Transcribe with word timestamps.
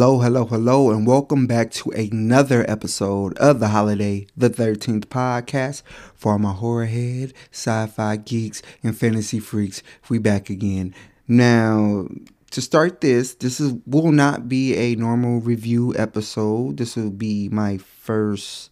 Hello, 0.00 0.18
hello, 0.18 0.46
hello, 0.46 0.90
and 0.90 1.06
welcome 1.06 1.46
back 1.46 1.70
to 1.72 1.90
another 1.90 2.64
episode 2.66 3.36
of 3.36 3.60
the 3.60 3.68
Holiday 3.68 4.26
the 4.34 4.48
13th 4.48 5.04
podcast 5.08 5.82
for 6.14 6.38
my 6.38 6.52
horror 6.52 6.86
head, 6.86 7.34
sci 7.52 7.86
fi 7.88 8.16
geeks, 8.16 8.62
and 8.82 8.96
fantasy 8.96 9.38
freaks. 9.40 9.82
We 10.08 10.16
back 10.16 10.48
again. 10.48 10.94
Now, 11.28 12.08
to 12.50 12.62
start 12.62 13.02
this, 13.02 13.34
this 13.34 13.60
is 13.60 13.74
will 13.84 14.10
not 14.10 14.48
be 14.48 14.74
a 14.74 14.94
normal 14.94 15.42
review 15.42 15.94
episode. 15.98 16.78
This 16.78 16.96
will 16.96 17.10
be 17.10 17.50
my 17.50 17.76
first 17.76 18.70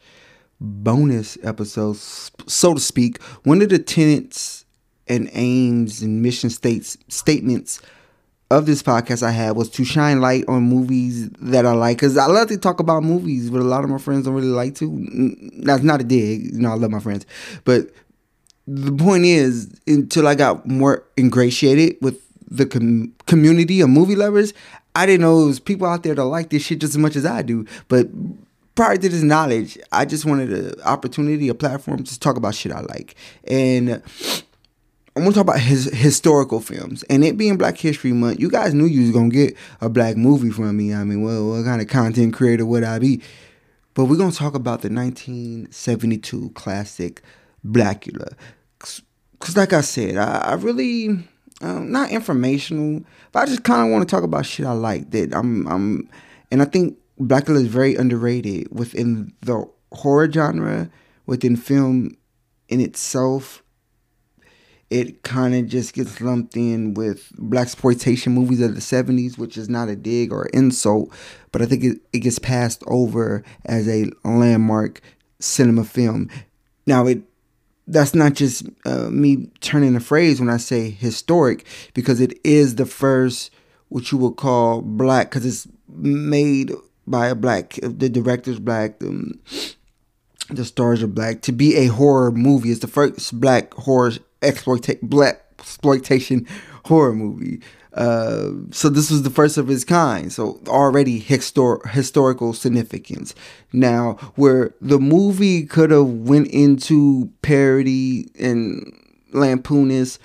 bonus 0.59 1.37
episode, 1.43 1.97
so 1.97 2.73
to 2.73 2.81
speak. 2.81 3.23
One 3.43 3.61
of 3.61 3.69
the 3.69 3.79
tenets 3.79 4.65
and 5.07 5.29
aims 5.35 6.01
and 6.01 6.23
mission 6.23 6.49
states 6.49 6.97
statements 7.09 7.83
of 8.51 8.67
this 8.67 8.83
podcast 8.83 9.23
I 9.23 9.31
had 9.31 9.57
was 9.57 9.69
to 9.71 9.85
shine 9.85 10.21
light 10.21 10.45
on 10.49 10.63
movies 10.63 11.29
that 11.41 11.67
I 11.67 11.73
like 11.73 11.99
because 11.99 12.17
I 12.17 12.27
love 12.27 12.49
to 12.49 12.57
talk 12.57 12.81
about 12.81 13.03
movies, 13.03 13.51
but 13.51 13.61
a 13.61 13.65
lot 13.65 13.85
of 13.85 13.91
my 13.91 13.99
friends 13.99 14.25
don't 14.25 14.35
really 14.35 14.49
like 14.49 14.75
to. 14.77 15.37
That's 15.59 15.83
not 15.83 16.01
a 16.01 16.05
dig, 16.05 16.55
you 16.55 16.61
know. 16.61 16.71
I 16.71 16.75
love 16.75 16.91
my 16.91 17.01
friends, 17.01 17.27
but 17.65 17.91
the 18.67 18.93
point 18.93 19.25
is, 19.25 19.71
until 19.87 20.29
I 20.29 20.35
got 20.35 20.67
more 20.67 21.05
ingratiated 21.19 21.97
with 22.01 22.21
the 22.51 22.67
com- 22.67 23.15
community 23.27 23.81
of 23.81 23.91
movie 23.91 24.17
lovers, 24.17 24.55
I 24.95 25.07
didn't 25.07 25.23
know 25.23 25.43
it 25.43 25.47
was 25.47 25.61
people 25.61 25.87
out 25.87 26.03
there 26.03 26.15
that 26.15 26.25
like 26.25 26.51
this 26.51 26.65
shit 26.65 26.81
just 26.81 26.95
as 26.95 26.99
much 26.99 27.17
as 27.17 27.27
I 27.27 27.43
do. 27.43 27.67
But 27.89 28.09
prior 28.75 28.97
to 28.97 29.09
this 29.09 29.23
knowledge, 29.23 29.79
I 29.93 30.05
just 30.05 30.25
wanted 30.25 30.53
an 30.53 30.81
opportunity, 30.83 31.49
a 31.49 31.55
platform 31.55 32.05
to 32.05 32.21
talk 32.21 32.37
about 32.37 32.55
shit 32.55 32.73
I 32.73 32.81
like, 32.81 33.15
and 33.45 34.03
I 35.19 35.21
want 35.21 35.35
to 35.35 35.41
talk 35.41 35.49
about 35.49 35.61
his 35.61 35.87
historical 35.87 36.61
films, 36.61 37.03
and 37.11 37.25
it 37.25 37.37
being 37.37 37.57
Black 37.57 37.77
History 37.77 38.13
Month. 38.13 38.39
You 38.39 38.49
guys 38.49 38.73
knew 38.73 38.85
you 38.85 39.01
was 39.01 39.11
gonna 39.11 39.31
get 39.31 39.57
a 39.81 39.89
black 39.89 40.17
movie 40.17 40.51
from 40.51 40.77
me. 40.77 40.95
I 40.95 41.03
mean, 41.03 41.23
well, 41.23 41.49
what 41.49 41.65
kind 41.65 41.83
of 41.83 41.89
content 41.89 42.35
creator 42.35 42.65
would 42.65 42.85
I 42.85 43.01
be? 43.01 43.21
But 43.95 44.05
we're 44.05 44.17
gonna 44.17 44.31
talk 44.31 44.55
about 44.55 44.83
the 44.83 44.91
1972 44.91 46.51
classic 46.51 47.23
Blacula, 47.67 48.35
because, 48.79 49.57
like 49.57 49.73
I 49.73 49.81
said, 49.81 50.19
I, 50.19 50.39
I 50.39 50.55
really 50.55 51.09
um, 51.63 51.91
not 51.91 52.13
informational, 52.13 53.03
but 53.33 53.41
I 53.41 53.47
just 53.47 53.65
kind 53.65 53.89
of 53.89 53.93
want 53.93 54.09
to 54.09 54.15
talk 54.15 54.23
about 54.23 54.47
shit 54.47 54.67
I 54.67 54.73
like. 54.73 55.11
That 55.11 55.35
I'm, 55.35 55.67
I'm, 55.67 56.09
and 56.53 56.63
I 56.63 56.65
think 56.65 56.97
Blacula 57.21 57.57
is 57.57 57.67
very 57.67 57.97
underrated 57.97 58.69
within 58.71 59.33
the 59.41 59.69
horror 59.91 60.31
genre, 60.31 60.89
within 61.27 61.57
film 61.57 62.17
in 62.69 62.81
itself 62.81 63.65
it 64.91 65.23
kind 65.23 65.55
of 65.55 65.67
just 65.67 65.93
gets 65.93 66.21
lumped 66.21 66.57
in 66.57 66.95
with 66.95 67.31
black 67.39 67.65
exploitation 67.65 68.33
movies 68.33 68.61
of 68.63 68.75
the 68.75 68.81
70s 68.81 69.37
which 69.37 69.57
is 69.59 69.69
not 69.69 69.89
a 69.89 69.97
dig 69.97 70.33
or 70.33 70.47
insult 70.47 71.13
but 71.53 71.61
i 71.61 71.67
think 71.67 71.85
it, 71.85 71.99
it 72.13 72.21
gets 72.21 72.39
passed 72.39 72.83
over 72.87 73.45
as 73.67 73.89
a 73.89 74.07
landmark 74.25 75.03
cinema 75.41 75.85
film. 75.85 76.29
Now 76.87 77.07
it 77.07 77.23
that's 77.87 78.15
not 78.15 78.35
just 78.35 78.65
uh, 78.85 79.09
me 79.09 79.51
turning 79.61 79.97
a 79.97 80.01
phrase 80.01 80.41
when 80.41 80.51
i 80.51 80.59
say 80.59 80.91
historic 80.91 81.65
because 81.95 82.21
it 82.21 82.39
is 82.45 82.75
the 82.75 82.85
first 82.85 83.51
what 83.89 84.13
you 84.13 84.19
would 84.19 84.37
call 84.37 84.83
black 84.83 85.31
because 85.31 85.47
it's 85.47 85.67
made 85.89 86.71
by 87.07 87.29
a 87.29 87.35
black 87.35 87.79
the 87.83 88.11
director's 88.11 88.59
black 88.59 89.03
um, 89.03 89.41
the 90.51 90.65
stars 90.65 91.03
are 91.03 91.07
black. 91.07 91.43
To 91.43 91.53
be 91.53 91.77
a 91.77 91.87
horror 91.87 92.31
movie 92.31 92.71
it's 92.71 92.81
the 92.81 92.89
first 92.89 93.39
black 93.41 93.73
horror 93.75 94.13
exploitation 94.43 95.01
black 95.03 95.45
exploitation 95.59 96.47
horror 96.85 97.15
movie. 97.15 97.61
Uh, 97.95 98.51
so 98.71 98.89
this 98.89 99.11
was 99.11 99.23
the 99.23 99.31
first 99.31 99.57
of 99.59 99.69
its 99.71 99.85
kind. 99.85 100.33
So 100.33 100.61
already 100.69 101.21
histor- 101.21 101.85
historical 101.91 102.53
significance. 102.53 103.35
Now, 103.73 104.15
where 104.37 104.75
the 104.81 104.99
movie 104.99 105.67
could 105.67 105.91
have 105.91 106.07
went 106.07 106.49
into 106.49 107.33
parody 107.43 108.29
and 108.39 108.93
lampoonist, 109.33 110.19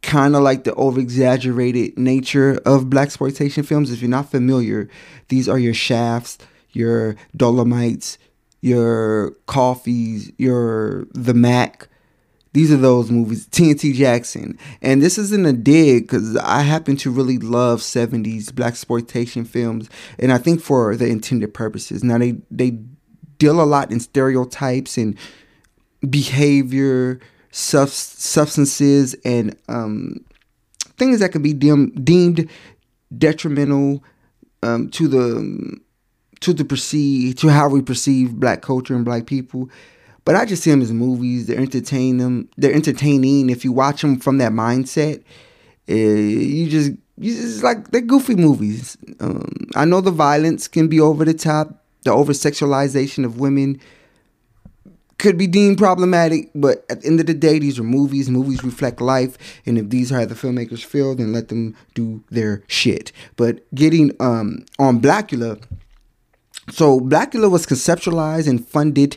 kind 0.00 0.34
of 0.34 0.42
like 0.42 0.64
the 0.64 0.74
over 0.74 0.98
exaggerated 0.98 1.98
nature 1.98 2.60
of 2.64 2.90
black 2.90 3.08
exploitation 3.08 3.62
films. 3.62 3.90
If 3.90 4.00
you're 4.00 4.10
not 4.10 4.30
familiar, 4.30 4.88
these 5.28 5.48
are 5.48 5.58
your 5.58 5.74
Shafts, 5.74 6.38
your 6.72 7.16
Dolemites, 7.36 8.16
your 8.60 9.32
Coffees, 9.46 10.32
your 10.38 11.06
The 11.12 11.34
Mack 11.34 11.88
these 12.52 12.70
are 12.70 12.76
those 12.76 13.10
movies, 13.10 13.46
TNT 13.46 13.94
Jackson. 13.94 14.58
And 14.82 15.02
this 15.02 15.16
isn't 15.16 15.46
a 15.46 15.52
dig 15.52 16.04
because 16.04 16.36
I 16.36 16.62
happen 16.62 16.96
to 16.98 17.10
really 17.10 17.38
love 17.38 17.80
70s 17.80 18.54
black 18.54 18.72
exploitation 18.72 19.44
films. 19.44 19.88
And 20.18 20.32
I 20.32 20.38
think 20.38 20.60
for 20.60 20.94
the 20.96 21.06
intended 21.06 21.54
purposes. 21.54 22.04
Now, 22.04 22.18
they, 22.18 22.36
they 22.50 22.78
deal 23.38 23.60
a 23.60 23.64
lot 23.64 23.90
in 23.90 24.00
stereotypes 24.00 24.98
and 24.98 25.16
behavior, 26.08 27.20
sub- 27.50 27.88
substances, 27.88 29.14
and 29.24 29.56
um, 29.68 30.24
things 30.98 31.20
that 31.20 31.32
can 31.32 31.42
be 31.42 31.54
deemed, 31.54 32.04
deemed 32.04 32.50
detrimental 33.16 34.04
um, 34.62 34.88
to 34.90 35.08
the 35.08 35.80
to 36.40 36.52
the 36.52 36.64
perceive 36.64 37.36
to 37.36 37.48
how 37.48 37.68
we 37.68 37.80
perceive 37.80 38.34
black 38.34 38.62
culture 38.62 38.94
and 38.94 39.04
black 39.04 39.26
people 39.26 39.70
but 40.24 40.36
I 40.36 40.44
just 40.44 40.62
see 40.62 40.70
them 40.70 40.82
as 40.82 40.92
movies. 40.92 41.46
They're 41.46 41.58
entertain 41.58 42.18
them. 42.18 42.48
They're 42.56 42.74
entertaining. 42.74 43.50
If 43.50 43.64
you 43.64 43.72
watch 43.72 44.02
them 44.02 44.18
from 44.18 44.38
that 44.38 44.52
mindset, 44.52 45.22
uh, 45.88 45.94
you 45.94 46.68
just 46.68 46.92
you 47.18 47.34
just 47.34 47.62
like 47.62 47.90
they're 47.90 48.00
goofy 48.00 48.36
movies. 48.36 48.96
Um, 49.20 49.68
I 49.74 49.84
know 49.84 50.00
the 50.00 50.10
violence 50.10 50.68
can 50.68 50.88
be 50.88 51.00
over 51.00 51.24
the 51.24 51.34
top. 51.34 51.84
The 52.04 52.12
over 52.12 52.32
sexualization 52.32 53.24
of 53.24 53.38
women 53.38 53.80
could 55.22 55.38
be 55.38 55.46
deemed 55.46 55.78
problematic, 55.78 56.50
but 56.52 56.84
at 56.90 57.02
the 57.02 57.06
end 57.06 57.20
of 57.20 57.26
the 57.26 57.34
day, 57.34 57.60
these 57.60 57.78
are 57.78 57.84
movies. 57.84 58.28
Movies 58.28 58.64
reflect 58.64 59.00
life, 59.00 59.38
and 59.64 59.78
if 59.78 59.88
these 59.88 60.10
are 60.10 60.18
how 60.18 60.24
the 60.24 60.34
filmmakers 60.34 60.84
feel, 60.84 61.14
then 61.14 61.32
let 61.32 61.48
them 61.48 61.76
do 61.94 62.24
their 62.30 62.64
shit. 62.66 63.12
But 63.36 63.64
getting 63.72 64.16
um, 64.18 64.64
on 64.80 65.00
Blacula, 65.00 65.62
so 66.70 66.98
Blacula 66.98 67.48
was 67.48 67.66
conceptualized 67.66 68.48
and 68.48 68.66
funded 68.66 69.16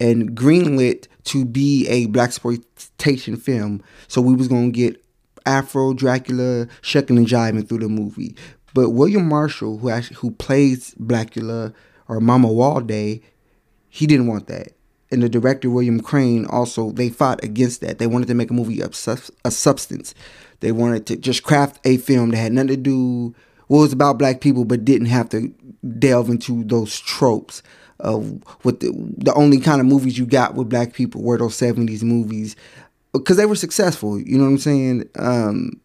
and 0.00 0.36
greenlit 0.36 1.06
to 1.24 1.44
be 1.44 1.86
a 1.88 2.06
black 2.06 2.28
exploitation 2.28 3.36
film. 3.36 3.82
So 4.08 4.20
we 4.20 4.34
was 4.34 4.48
gonna 4.48 4.70
get 4.70 5.02
Afro 5.44 5.94
Dracula 5.94 6.68
shucking 6.82 7.16
and 7.16 7.26
jiving 7.26 7.68
through 7.68 7.78
the 7.78 7.88
movie. 7.88 8.36
But 8.74 8.90
William 8.90 9.28
Marshall, 9.28 9.78
who 9.78 9.90
actually 9.90 10.16
who 10.16 10.32
plays 10.32 10.94
Blacula 11.00 11.72
or 12.08 12.20
Mamuwalde, 12.20 13.22
he 13.88 14.06
didn't 14.06 14.26
want 14.26 14.48
that. 14.48 14.72
And 15.10 15.22
the 15.22 15.28
director 15.28 15.70
William 15.70 16.00
Crain 16.00 16.46
also 16.46 16.90
they 16.90 17.08
fought 17.08 17.42
against 17.42 17.80
that. 17.80 17.98
They 17.98 18.06
wanted 18.06 18.28
to 18.28 18.34
make 18.34 18.50
a 18.50 18.54
movie 18.54 18.80
of 18.80 18.90
a 19.44 19.50
substance. 19.50 20.14
They 20.60 20.72
wanted 20.72 21.06
to 21.06 21.16
just 21.16 21.42
craft 21.42 21.80
a 21.84 21.96
film 21.96 22.30
that 22.30 22.36
had 22.38 22.52
nothing 22.52 22.68
to 22.68 22.76
do 22.76 23.34
well, 23.68 23.80
was 23.80 23.92
about 23.92 24.18
black 24.18 24.40
people, 24.40 24.64
but 24.64 24.84
didn't 24.84 25.08
have 25.08 25.28
to 25.30 25.52
delve 25.98 26.28
into 26.28 26.62
those 26.64 27.00
tropes 27.00 27.62
of 28.00 28.42
what 28.62 28.80
the, 28.80 28.92
the 29.18 29.32
only 29.34 29.58
kind 29.58 29.80
of 29.80 29.86
movies 29.86 30.18
you 30.18 30.26
got 30.26 30.54
with 30.54 30.68
black 30.68 30.92
people 30.92 31.22
were 31.22 31.38
those 31.38 31.56
70s 31.56 32.02
movies 32.02 32.56
because 33.12 33.36
they 33.36 33.46
were 33.46 33.54
successful 33.54 34.20
you 34.20 34.36
know 34.36 34.44
what 34.44 34.50
i'm 34.50 34.58
saying? 34.58 35.08
Um, 35.16 35.80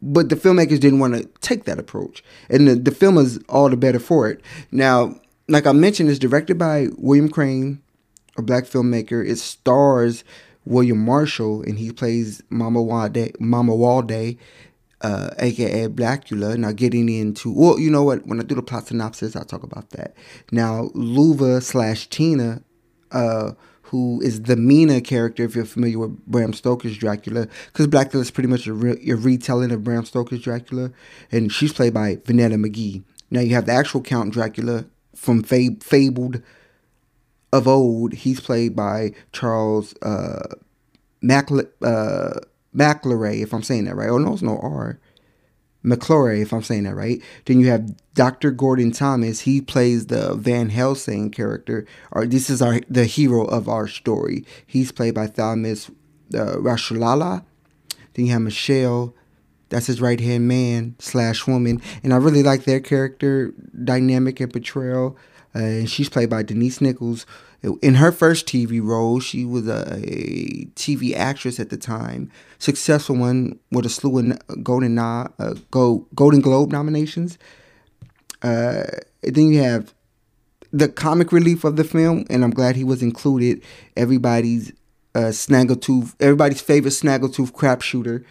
but 0.00 0.28
the 0.28 0.36
filmmakers 0.36 0.80
didn't 0.80 0.98
want 0.98 1.14
to 1.14 1.24
take 1.40 1.64
that 1.64 1.78
approach 1.78 2.22
and 2.50 2.68
the, 2.68 2.74
the 2.76 2.90
film 2.90 3.18
is 3.18 3.38
all 3.48 3.68
the 3.68 3.76
better 3.76 3.98
for 3.98 4.28
it. 4.30 4.40
Now 4.70 5.18
like 5.48 5.66
i 5.66 5.72
mentioned 5.72 6.08
it's 6.08 6.18
directed 6.18 6.58
by 6.58 6.88
william 6.96 7.28
crain 7.28 7.80
a 8.36 8.42
black 8.42 8.64
filmmaker. 8.64 9.26
It 9.26 9.38
stars 9.38 10.24
william 10.64 10.98
marshall 10.98 11.62
and 11.62 11.78
he 11.78 11.92
plays 11.92 12.42
mamuwalde 12.50 13.38
mama 13.40 13.74
walde 13.74 14.38
uh, 15.04 15.34
aka 15.38 15.86
Blacula. 15.88 16.56
Now, 16.56 16.72
getting 16.72 17.08
into, 17.10 17.52
well, 17.52 17.78
you 17.78 17.90
know 17.90 18.02
what? 18.02 18.26
When 18.26 18.40
I 18.40 18.42
do 18.42 18.54
the 18.54 18.62
plot 18.62 18.86
synopsis, 18.86 19.36
I'll 19.36 19.44
talk 19.44 19.62
about 19.62 19.90
that. 19.90 20.16
Now, 20.50 20.88
Luva 20.94 21.62
slash 21.62 22.08
Tina, 22.08 22.62
uh, 23.12 23.52
who 23.82 24.20
is 24.22 24.42
the 24.42 24.56
Mina 24.56 25.02
character, 25.02 25.44
if 25.44 25.54
you're 25.54 25.66
familiar 25.66 25.98
with 25.98 26.24
Bram 26.26 26.54
Stoker's 26.54 26.96
Dracula, 26.96 27.46
because 27.66 27.86
Blacula 27.86 28.22
is 28.22 28.30
pretty 28.30 28.48
much 28.48 28.66
a, 28.66 28.72
re- 28.72 29.10
a, 29.10 29.14
retelling 29.14 29.72
of 29.72 29.84
Bram 29.84 30.06
Stoker's 30.06 30.40
Dracula, 30.40 30.90
and 31.30 31.52
she's 31.52 31.74
played 31.74 31.92
by 31.92 32.16
Vonetta 32.16 32.54
McGee. 32.54 33.04
Now, 33.30 33.40
you 33.40 33.54
have 33.54 33.66
the 33.66 33.72
actual 33.72 34.00
Count 34.00 34.32
Dracula 34.32 34.86
from 35.14 35.42
Fab- 35.42 35.82
Fabled 35.82 36.40
of 37.52 37.68
old. 37.68 38.14
He's 38.14 38.40
played 38.40 38.74
by 38.74 39.12
Charles 39.32 39.94
uh, 40.00 40.54
uh, 41.22 42.40
McLauray, 42.74 43.42
if 43.42 43.52
I'm 43.52 43.62
saying 43.62 43.84
that 43.84 43.96
right. 43.96 44.08
Oh, 44.10 44.18
no, 44.18 44.32
it's 44.32 44.42
no 44.42 44.58
R. 44.58 44.98
McClory, 45.84 46.40
if 46.40 46.52
I'm 46.52 46.62
saying 46.62 46.84
that 46.84 46.94
right. 46.94 47.20
Then 47.44 47.60
you 47.60 47.68
have 47.68 47.94
Dr. 48.14 48.50
Gordon 48.50 48.90
Thomas. 48.90 49.40
He 49.40 49.60
plays 49.60 50.06
the 50.06 50.34
Van 50.34 50.70
Helsing 50.70 51.30
character, 51.30 51.86
or 52.10 52.26
this 52.26 52.48
is 52.48 52.62
our 52.62 52.80
the 52.88 53.04
hero 53.04 53.44
of 53.44 53.68
our 53.68 53.86
story. 53.86 54.46
He's 54.66 54.92
played 54.92 55.14
by 55.14 55.26
Thomas 55.26 55.90
uh, 56.32 56.56
Rasulala. 56.56 57.44
Then 58.14 58.26
you 58.26 58.32
have 58.32 58.42
Michelle. 58.42 59.14
That's 59.68 59.86
his 59.86 60.00
right 60.00 60.20
hand 60.20 60.48
man 60.48 60.94
slash 60.98 61.46
woman, 61.46 61.82
and 62.02 62.14
I 62.14 62.16
really 62.16 62.42
like 62.42 62.64
their 62.64 62.80
character 62.80 63.52
dynamic 63.82 64.40
and 64.40 64.52
portrayal. 64.52 65.18
Uh, 65.54 65.58
and 65.58 65.90
she's 65.90 66.08
played 66.08 66.30
by 66.30 66.42
Denise 66.42 66.80
Nichols. 66.80 67.26
In 67.80 67.94
her 67.94 68.12
first 68.12 68.46
TV 68.46 68.82
role, 68.82 69.20
she 69.20 69.44
was 69.44 69.66
a, 69.66 69.84
TV 70.74 71.14
actress 71.14 71.58
at 71.58 71.70
the 71.70 71.78
time, 71.78 72.30
successful 72.58 73.16
one 73.16 73.58
with 73.70 73.86
a 73.86 73.88
slew 73.88 74.18
of 74.18 74.62
Golden 74.62 74.98
uh, 74.98 75.28
Golden 75.70 76.40
Globe 76.40 76.72
nominations. 76.72 77.38
Uh, 78.42 78.84
then 79.22 79.52
you 79.52 79.62
have 79.62 79.94
the 80.72 80.88
comic 80.88 81.32
relief 81.32 81.64
of 81.64 81.76
the 81.76 81.84
film, 81.84 82.26
and 82.28 82.44
I'm 82.44 82.50
glad 82.50 82.76
he 82.76 82.84
was 82.84 83.02
included. 83.02 83.62
Everybody's 83.96 84.72
uh, 85.14 85.30
Snaggletooth, 85.30 86.14
everybody's 86.20 86.60
favorite 86.60 86.90
Snaggletooth 86.90 87.52
crap 87.54 87.80
shooter, 87.80 88.26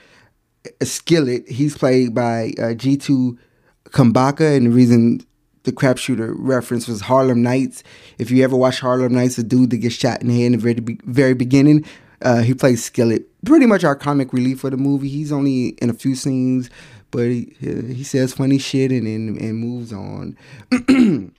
Skillet. 0.84 1.50
He's 1.50 1.78
played 1.78 2.14
by 2.14 2.54
uh, 2.62 2.74
Ji-Tu 2.74 3.38
Cumbuka, 3.86 4.56
and 4.56 4.68
the 4.68 4.70
reason 4.70 5.26
the 5.64 5.72
crap 5.72 5.98
shooter 5.98 6.34
reference 6.34 6.88
was 6.88 7.02
Harlem 7.02 7.42
Nights. 7.42 7.84
If 8.18 8.32
you 8.32 8.44
ever 8.44 8.56
watch 8.56 8.80
Harlem 8.80 9.14
Nights, 9.14 9.38
the 9.38 9.44
dude 9.44 9.70
that 9.72 9.78
gets 9.78 9.96
shot 9.96 10.22
in 10.22 10.28
the 10.28 10.38
head 10.38 10.48
in 10.48 10.52
the 10.54 10.58
very, 10.58 10.98
very 11.06 11.34
beginning, 11.34 11.86
uh, 12.22 12.42
he 12.42 12.54
plays 12.54 12.84
Skillet. 12.84 13.28
Pretty 13.46 13.66
much 13.66 13.84
our 13.84 13.96
comic 13.96 14.34
relief 14.34 14.60
for 14.60 14.70
the 14.70 14.78
movie. 14.78 15.10
He's 15.10 15.32
only 15.32 15.70
in 15.82 15.90
a 15.90 15.94
few 15.94 16.16
scenes, 16.16 16.70
but 17.12 17.28
he, 17.28 17.54
he 17.60 18.04
says 18.04 18.34
funny 18.34 18.58
shit 18.58 18.92
and, 18.92 19.08
and, 19.08 19.38
and 19.40 19.58
moves 19.58 19.94
on. 19.94 20.38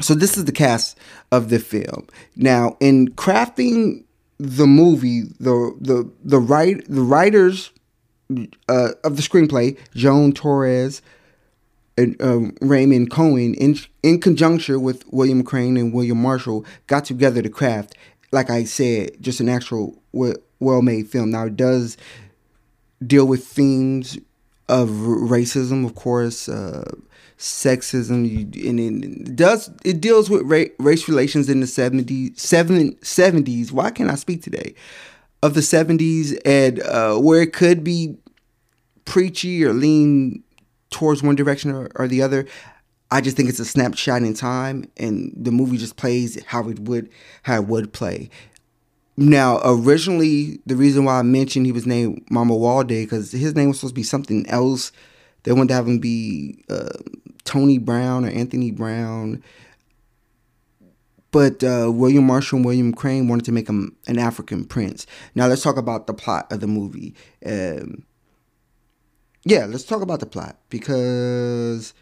so 0.00 0.14
this 0.14 0.36
is 0.36 0.44
the 0.44 0.52
cast 0.52 0.98
of 1.30 1.50
the 1.50 1.58
film. 1.58 2.08
Now, 2.36 2.76
in 2.80 3.08
crafting 3.08 4.04
the 4.38 4.66
movie, 4.66 5.22
the 5.38 5.76
the 5.80 6.10
the 6.24 6.40
write 6.40 6.84
the 6.88 7.02
writers 7.02 7.70
uh, 8.68 8.90
of 9.04 9.16
the 9.16 9.22
screenplay, 9.22 9.78
Joan 9.94 10.32
Torres 10.32 11.02
um, 12.20 12.56
Raymond 12.60 13.10
Cohen, 13.10 13.54
in 13.54 13.78
in 14.02 14.20
conjunction 14.20 14.82
with 14.82 15.04
William 15.12 15.42
Crain 15.42 15.76
and 15.76 15.92
William 15.92 16.20
Marshall, 16.20 16.64
got 16.86 17.04
together 17.04 17.42
to 17.42 17.48
craft, 17.48 17.96
like 18.32 18.50
I 18.50 18.64
said, 18.64 19.20
just 19.20 19.40
an 19.40 19.48
actual 19.48 20.00
well 20.12 20.82
made 20.82 21.08
film. 21.08 21.30
Now 21.30 21.46
it 21.46 21.56
does 21.56 21.96
deal 23.04 23.26
with 23.26 23.46
themes 23.46 24.18
of 24.68 24.88
racism, 24.88 25.84
of 25.84 25.94
course, 25.94 26.48
uh, 26.48 26.90
sexism, 27.38 28.24
and 28.68 29.04
it 29.04 29.36
does 29.36 29.70
it 29.84 30.00
deals 30.00 30.30
with 30.30 30.42
ra- 30.42 30.64
race 30.78 31.08
relations 31.08 31.48
in 31.48 31.60
the 31.60 31.66
70s, 31.66 32.34
70s. 32.36 33.72
Why 33.72 33.90
can't 33.90 34.10
I 34.10 34.14
speak 34.14 34.42
today? 34.42 34.74
Of 35.42 35.54
the 35.54 35.60
70s, 35.60 36.38
and 36.44 36.80
uh, 36.80 37.18
where 37.18 37.42
it 37.42 37.52
could 37.52 37.84
be 37.84 38.16
preachy 39.04 39.62
or 39.62 39.74
lean 39.74 40.42
towards 40.94 41.22
one 41.22 41.34
direction 41.34 41.72
or, 41.72 41.90
or 41.96 42.06
the 42.06 42.22
other. 42.22 42.46
I 43.10 43.20
just 43.20 43.36
think 43.36 43.48
it's 43.48 43.58
a 43.58 43.64
snapshot 43.64 44.22
in 44.22 44.32
time, 44.34 44.90
and 44.96 45.32
the 45.36 45.50
movie 45.50 45.76
just 45.76 45.96
plays 45.96 46.42
how 46.46 46.68
it 46.68 46.78
would 46.80 47.10
how 47.42 47.56
it 47.56 47.66
would 47.66 47.92
play. 47.92 48.30
Now, 49.16 49.60
originally, 49.64 50.60
the 50.66 50.76
reason 50.76 51.04
why 51.04 51.18
I 51.18 51.22
mentioned 51.22 51.66
he 51.66 51.72
was 51.72 51.86
named 51.86 52.26
Mamuwalde 52.30 53.02
because 53.02 53.32
his 53.32 53.54
name 53.54 53.68
was 53.68 53.78
supposed 53.78 53.94
to 53.94 54.00
be 54.00 54.02
something 54.04 54.48
else. 54.48 54.90
They 55.42 55.52
wanted 55.52 55.68
to 55.68 55.74
have 55.74 55.86
him 55.86 55.98
be 55.98 56.64
uh, 56.70 56.88
Tony 57.44 57.78
Brown 57.78 58.24
or 58.24 58.30
Anthony 58.30 58.70
Brown. 58.70 59.42
But 61.30 61.62
uh, 61.62 61.90
William 61.92 62.24
Marshall 62.24 62.58
and 62.58 62.64
William 62.64 62.92
Crain 62.94 63.28
wanted 63.28 63.44
to 63.46 63.52
make 63.52 63.68
him 63.68 63.96
an 64.06 64.18
African 64.18 64.64
prince. 64.64 65.06
Now, 65.34 65.48
let's 65.48 65.62
talk 65.62 65.76
about 65.76 66.06
the 66.06 66.14
plot 66.14 66.50
of 66.52 66.60
the 66.60 66.68
movie. 66.68 67.14
Um, 67.44 68.04
yeah, 69.44 69.66
let's 69.66 69.84
talk 69.84 70.02
about 70.02 70.20
the 70.20 70.26
plot 70.26 70.56
because 70.70 71.94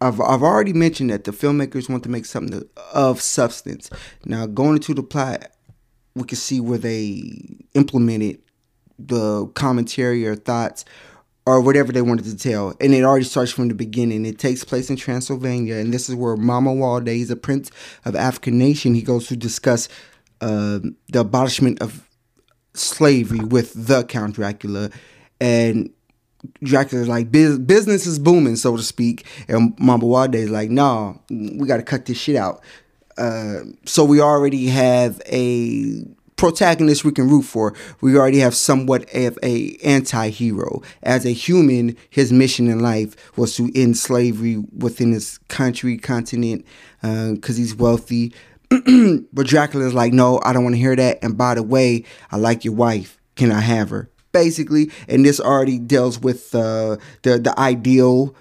I've 0.00 0.20
I've 0.20 0.42
already 0.42 0.72
mentioned 0.72 1.10
that 1.10 1.24
the 1.24 1.30
filmmakers 1.30 1.88
want 1.88 2.02
to 2.04 2.08
make 2.08 2.26
something 2.26 2.62
of 2.92 3.20
substance. 3.20 3.90
Now, 4.24 4.46
going 4.46 4.76
into 4.76 4.94
the 4.94 5.02
plot, 5.02 5.50
we 6.14 6.24
can 6.24 6.36
see 6.36 6.60
where 6.60 6.78
they 6.78 7.32
implemented 7.74 8.40
the 8.98 9.46
commentary 9.48 10.26
or 10.26 10.34
thoughts 10.34 10.84
or 11.44 11.60
whatever 11.60 11.92
they 11.92 12.02
wanted 12.02 12.24
to 12.24 12.36
tell. 12.36 12.74
And 12.80 12.92
it 12.92 13.04
already 13.04 13.24
starts 13.24 13.52
from 13.52 13.68
the 13.68 13.74
beginning. 13.74 14.26
It 14.26 14.38
takes 14.38 14.64
place 14.64 14.90
in 14.90 14.96
Transylvania, 14.96 15.76
and 15.76 15.94
this 15.94 16.08
is 16.08 16.14
where 16.14 16.36
Mamuwalde 16.36 17.08
is 17.08 17.30
a 17.30 17.36
prince 17.36 17.70
of 18.04 18.16
African 18.16 18.58
nation. 18.58 18.94
He 18.94 19.02
goes 19.02 19.28
to 19.28 19.36
discuss 19.36 19.88
uh, 20.40 20.80
the 21.08 21.20
abolishment 21.20 21.80
of 21.80 22.08
slavery 22.74 23.40
with 23.40 23.72
the 23.86 24.04
Count 24.04 24.34
Dracula, 24.34 24.90
and 25.40 25.90
Dracula's 26.62 27.08
like 27.08 27.30
business 27.32 28.06
is 28.06 28.18
booming, 28.18 28.56
so 28.56 28.76
to 28.76 28.82
speak, 28.82 29.26
and 29.48 29.74
Walde 29.78 30.34
is 30.34 30.50
like, 30.50 30.70
nah, 30.70 31.14
we 31.30 31.66
got 31.66 31.78
to 31.78 31.82
cut 31.82 32.06
this 32.06 32.18
shit 32.18 32.36
out. 32.36 32.62
Uh, 33.18 33.60
so 33.84 34.04
we 34.04 34.20
already 34.20 34.66
have 34.66 35.20
a 35.26 36.04
protagonist 36.36 37.04
we 37.04 37.12
can 37.12 37.28
root 37.28 37.42
for. 37.42 37.74
We 38.00 38.16
already 38.16 38.38
have 38.40 38.54
somewhat 38.54 39.12
of 39.14 39.38
a 39.42 39.76
anti-hero. 39.82 40.82
As 41.02 41.24
a 41.24 41.30
human, 41.30 41.96
his 42.10 42.32
mission 42.32 42.68
in 42.68 42.80
life 42.80 43.16
was 43.36 43.56
to 43.56 43.70
end 43.74 43.96
slavery 43.96 44.58
within 44.76 45.12
his 45.12 45.38
country, 45.48 45.96
continent, 45.96 46.64
because 47.00 47.56
uh, 47.56 47.58
he's 47.58 47.74
wealthy. 47.74 48.34
but 49.32 49.46
Dracula 49.46 49.86
is 49.86 49.94
like, 49.94 50.12
no, 50.12 50.40
I 50.44 50.52
don't 50.52 50.64
want 50.64 50.74
to 50.74 50.80
hear 50.80 50.96
that. 50.96 51.18
And 51.22 51.38
by 51.38 51.54
the 51.54 51.62
way, 51.62 52.04
I 52.30 52.36
like 52.36 52.64
your 52.64 52.74
wife. 52.74 53.18
Can 53.36 53.50
I 53.50 53.60
have 53.60 53.90
her? 53.90 54.10
Basically, 54.32 54.90
and 55.08 55.24
this 55.24 55.40
already 55.40 55.78
deals 55.78 56.18
with 56.18 56.54
uh, 56.54 56.96
the 57.22 57.38
the 57.38 57.54
ideal 57.58 58.34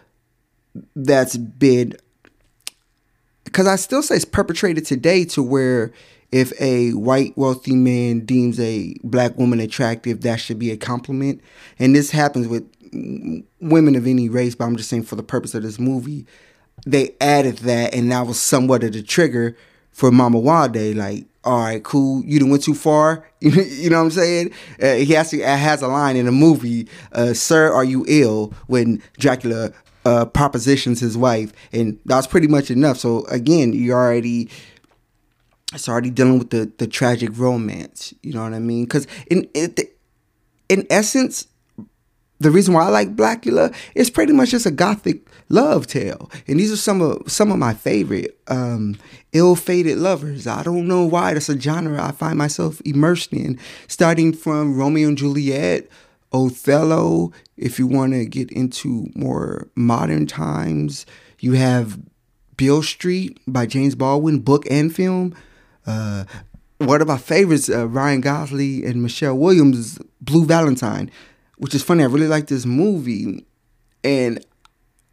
that's 0.96 1.38
been 1.38 1.96
because 3.46 3.68
I 3.68 3.78
still 3.78 4.04
say 4.04 4.16
it's 4.16 4.26
perpetrated 4.26 4.86
today 4.86 5.24
to 5.26 5.42
where 5.42 5.94
if 6.32 6.52
a 6.60 6.92
white 6.92 7.38
wealthy 7.38 7.76
man 7.76 8.26
deems 8.26 8.60
a 8.60 8.96
black 9.04 9.38
woman 9.38 9.62
attractive, 9.62 10.22
that 10.22 10.42
should 10.42 10.60
be 10.60 10.72
a 10.72 10.78
compliment. 10.78 11.42
And 11.80 11.96
this 11.96 12.12
happens 12.12 12.50
with 12.50 12.70
women 13.62 13.96
of 13.96 14.08
any 14.08 14.28
race, 14.28 14.56
but 14.56 14.66
I'm 14.66 14.76
just 14.76 14.90
saying 14.90 15.04
for 15.04 15.16
the 15.16 15.24
purpose 15.24 15.56
of 15.56 15.64
this 15.64 15.80
movie, 15.80 16.26
they 16.86 17.16
added 17.22 17.60
that, 17.60 17.96
and 17.96 18.12
that 18.12 18.28
was 18.28 18.40
somewhat 18.40 18.84
of 18.84 18.92
the 18.92 19.02
trigger 19.02 19.56
for 19.92 20.12
Mamuwalde. 20.12 20.96
Like, 20.96 21.26
all 21.46 21.60
right, 21.60 21.84
cool, 21.84 22.24
you 22.26 22.40
done 22.40 22.50
went 22.50 22.64
too 22.64 22.74
far. 22.74 23.26
you 23.40 23.90
know 23.90 23.98
what 23.98 24.06
I'm 24.06 24.12
saying? 24.12 24.52
Uh, 24.82 24.96
he 24.96 25.14
has 25.14 25.30
to, 25.30 25.40
has 25.42 25.82
a 25.84 25.88
line 25.88 26.16
in 26.16 26.26
the 26.26 26.32
movie, 26.32 26.88
uh, 27.12 27.34
"Sir, 27.34 27.72
are 27.72 27.84
you 27.84 28.04
ill?" 28.08 28.54
When 28.68 29.02
Dracula 29.20 29.72
uh, 30.06 30.26
propositions 30.26 31.00
his 31.00 31.18
wife, 31.18 31.54
and 31.72 32.00
that's 32.06 32.28
pretty 32.28 32.48
much 32.48 32.72
enough. 32.72 32.98
So 32.98 33.26
again, 33.26 33.74
you 33.74 33.94
already 33.94 34.50
it's 35.74 35.90
already 35.90 36.10
dealing 36.10 36.40
with 36.40 36.50
the 36.50 36.72
the 36.78 36.88
tragic 36.88 37.30
romance. 37.38 38.14
You 38.24 38.34
know 38.34 38.44
what 38.44 38.54
I 38.54 38.60
mean? 38.60 38.86
Because 38.86 39.08
in 39.28 39.44
in, 39.54 39.76
in 40.70 40.88
essence, 40.90 41.48
the 42.40 42.52
reason 42.52 42.74
why 42.74 42.86
I 42.86 42.90
like 42.90 43.16
Blacula 43.16 43.74
is 43.96 44.10
pretty 44.10 44.34
much 44.34 44.50
just 44.50 44.66
a 44.66 44.72
gothic 44.72 45.28
love 45.50 45.88
tale, 45.88 46.30
and 46.48 46.60
these 46.60 46.72
are 46.72 46.78
some 46.78 47.02
of 47.02 47.32
some 47.32 47.52
of 47.52 47.58
my 47.58 47.74
favorite 47.74 48.38
um, 48.48 48.98
ill-fated 49.32 49.98
lovers. 49.98 50.48
I 50.48 50.64
don't 50.64 50.88
know 50.88 51.06
why 51.06 51.34
that's 51.34 51.50
a 51.50 51.60
genre 51.60 52.04
I 52.04 52.12
find 52.12 52.38
myself 52.38 52.82
immersed 52.84 53.34
in, 53.34 53.60
starting 53.88 54.34
from 54.34 54.78
Romeo 54.78 55.08
and 55.08 55.18
Juliet, 55.18 55.88
Othello. 56.32 57.32
If 57.58 57.80
you 57.80 57.88
want 57.88 58.14
to 58.14 58.26
get 58.26 58.52
into 58.52 59.08
more 59.16 59.70
modern 59.76 60.28
times, 60.28 61.06
you 61.40 61.54
have 61.54 62.00
Beale 62.58 62.84
Street 62.84 63.40
by 63.48 63.66
James 63.66 63.96
Baldwin, 63.96 64.40
book 64.40 64.66
and 64.70 64.94
film. 64.94 65.36
Uh, 65.86 66.26
one 66.80 67.02
of 67.02 67.08
my 67.08 67.18
favorites, 67.18 67.70
uh, 67.70 67.88
Ryan 67.88 68.22
Gosling 68.22 68.86
and 68.86 69.02
Michelle 69.02 69.38
Williams, 69.38 70.00
Blue 70.20 70.46
Valentine, 70.46 71.10
which 71.58 71.76
is 71.76 71.84
funny. 71.84 72.04
I 72.04 72.08
really 72.08 72.28
like 72.28 72.48
this 72.48 72.66
movie, 72.66 73.46
and 74.04 74.46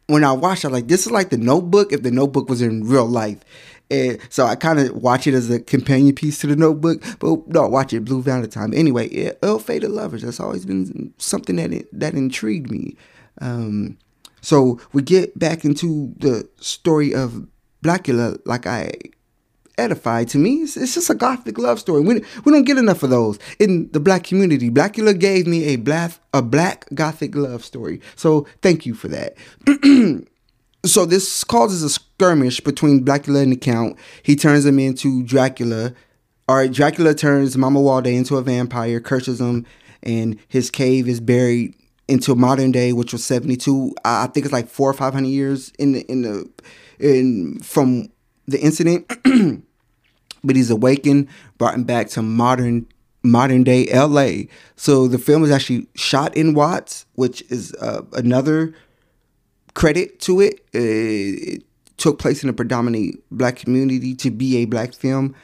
when 0.07 0.23
I 0.23 0.33
watched, 0.33 0.65
it, 0.65 0.69
like, 0.69 0.87
this 0.87 1.05
is 1.05 1.11
like 1.11 1.29
the 1.29 1.37
Notebook 1.37 1.93
if 1.93 2.03
the 2.03 2.11
Notebook 2.11 2.49
was 2.49 2.61
in 2.61 2.83
real 2.83 3.05
life. 3.05 3.39
And 3.89 4.17
so 4.29 4.45
I 4.45 4.55
kind 4.55 4.79
of 4.79 4.95
watch 4.95 5.27
it 5.27 5.33
as 5.33 5.49
a 5.49 5.59
companion 5.59 6.15
piece 6.15 6.39
to 6.39 6.47
the 6.47 6.55
Notebook, 6.55 7.01
but 7.19 7.47
no, 7.47 7.67
watch 7.67 7.93
it 7.93 8.03
Blue 8.05 8.21
Valentine. 8.21 8.73
Anyway, 8.73 9.07
ill-fated 9.41 9.91
lovers. 9.91 10.23
That's 10.23 10.39
always 10.39 10.65
been 10.65 11.13
something 11.17 11.55
that 11.57 11.87
that 11.93 12.13
intrigued 12.15 12.71
me. 12.71 12.95
Um, 13.39 13.97
so 14.41 14.79
we 14.93 15.01
get 15.03 15.37
back 15.37 15.63
into 15.63 16.13
the 16.17 16.49
story 16.59 17.13
of 17.13 17.47
Blacula, 17.83 18.39
like 18.45 18.65
I 18.65 18.91
edified 19.77 20.27
to 20.29 20.37
me. 20.37 20.55
It's, 20.57 20.77
it's, 20.77 20.93
just 20.93 21.09
a 21.09 21.15
gothic 21.15 21.57
love 21.57 21.79
story. 21.79 22.01
We, 22.01 22.23
we 22.45 22.51
don't 22.51 22.63
get 22.63 22.77
enough 22.77 23.03
of 23.03 23.09
those 23.09 23.39
in 23.59 23.89
the 23.91 23.99
black 23.99 24.23
community. 24.23 24.69
Blacula 24.69 25.17
gave 25.17 25.47
me 25.47 25.65
a 25.65 25.75
black 25.77 26.13
a 26.33 26.41
black 26.41 26.87
gothic 26.93 27.35
love 27.35 27.63
story. 27.63 28.01
So 28.15 28.47
thank 28.61 28.85
you 28.85 28.93
for 28.93 29.07
that. 29.09 29.35
so 30.85 31.05
this 31.05 31.43
causes 31.43 31.83
a 31.83 31.89
skirmish 31.89 32.59
between 32.59 33.05
Blacula 33.05 33.43
and 33.43 33.51
the 33.51 33.57
Count. 33.57 33.97
He 34.23 34.35
turns 34.35 34.65
him 34.65 34.79
into 34.79 35.23
Dracula. 35.23 35.93
All 36.47 36.57
right, 36.57 36.71
Dracula 36.71 37.13
turns 37.13 37.55
Mamuwalde 37.55 38.13
into 38.13 38.35
a 38.35 38.41
vampire, 38.41 38.99
curses 38.99 39.39
him, 39.39 39.65
and 40.01 40.37
his 40.47 40.69
cave 40.69 41.07
is 41.07 41.21
buried 41.21 41.75
into 42.07 42.35
modern 42.35 42.71
day, 42.71 42.91
which 42.91 43.13
was 43.13 43.23
seventy 43.23 43.55
two. 43.55 43.95
I 44.03 44.27
think 44.27 44.45
it's 44.45 44.53
like 44.53 44.67
four 44.67 44.89
or 44.89 44.93
five 44.93 45.13
hundred 45.13 45.29
years 45.29 45.71
in 45.79 45.93
the 45.93 46.01
in 46.11 46.23
the 46.23 46.49
in 46.99 47.59
from 47.59 48.09
the 48.47 48.59
incident. 48.59 49.07
but 50.43 50.55
he's 50.55 50.69
awakened, 50.69 51.27
brought 51.57 51.75
him 51.75 51.83
back 51.83 52.09
to 52.09 52.21
modern 52.21 52.85
modern 53.23 53.63
day 53.63 53.87
LA. 53.93 54.49
So 54.75 55.07
the 55.07 55.17
film 55.17 55.43
is 55.43 55.51
actually 55.51 55.87
shot 55.95 56.35
in 56.35 56.53
Watts, 56.53 57.05
which 57.13 57.41
is 57.49 57.73
uh, 57.75 58.01
another 58.11 58.73
credit 59.73 60.19
to 60.21 60.41
it. 60.41 60.65
it 60.73 61.63
took 61.97 62.19
place 62.19 62.43
in 62.43 62.49
a 62.49 62.53
predominantly 62.53 63.17
black 63.31 63.55
community 63.55 64.13
to 64.15 64.29
be 64.29 64.57
a 64.57 64.65
black 64.65 64.93
film. 64.93 65.35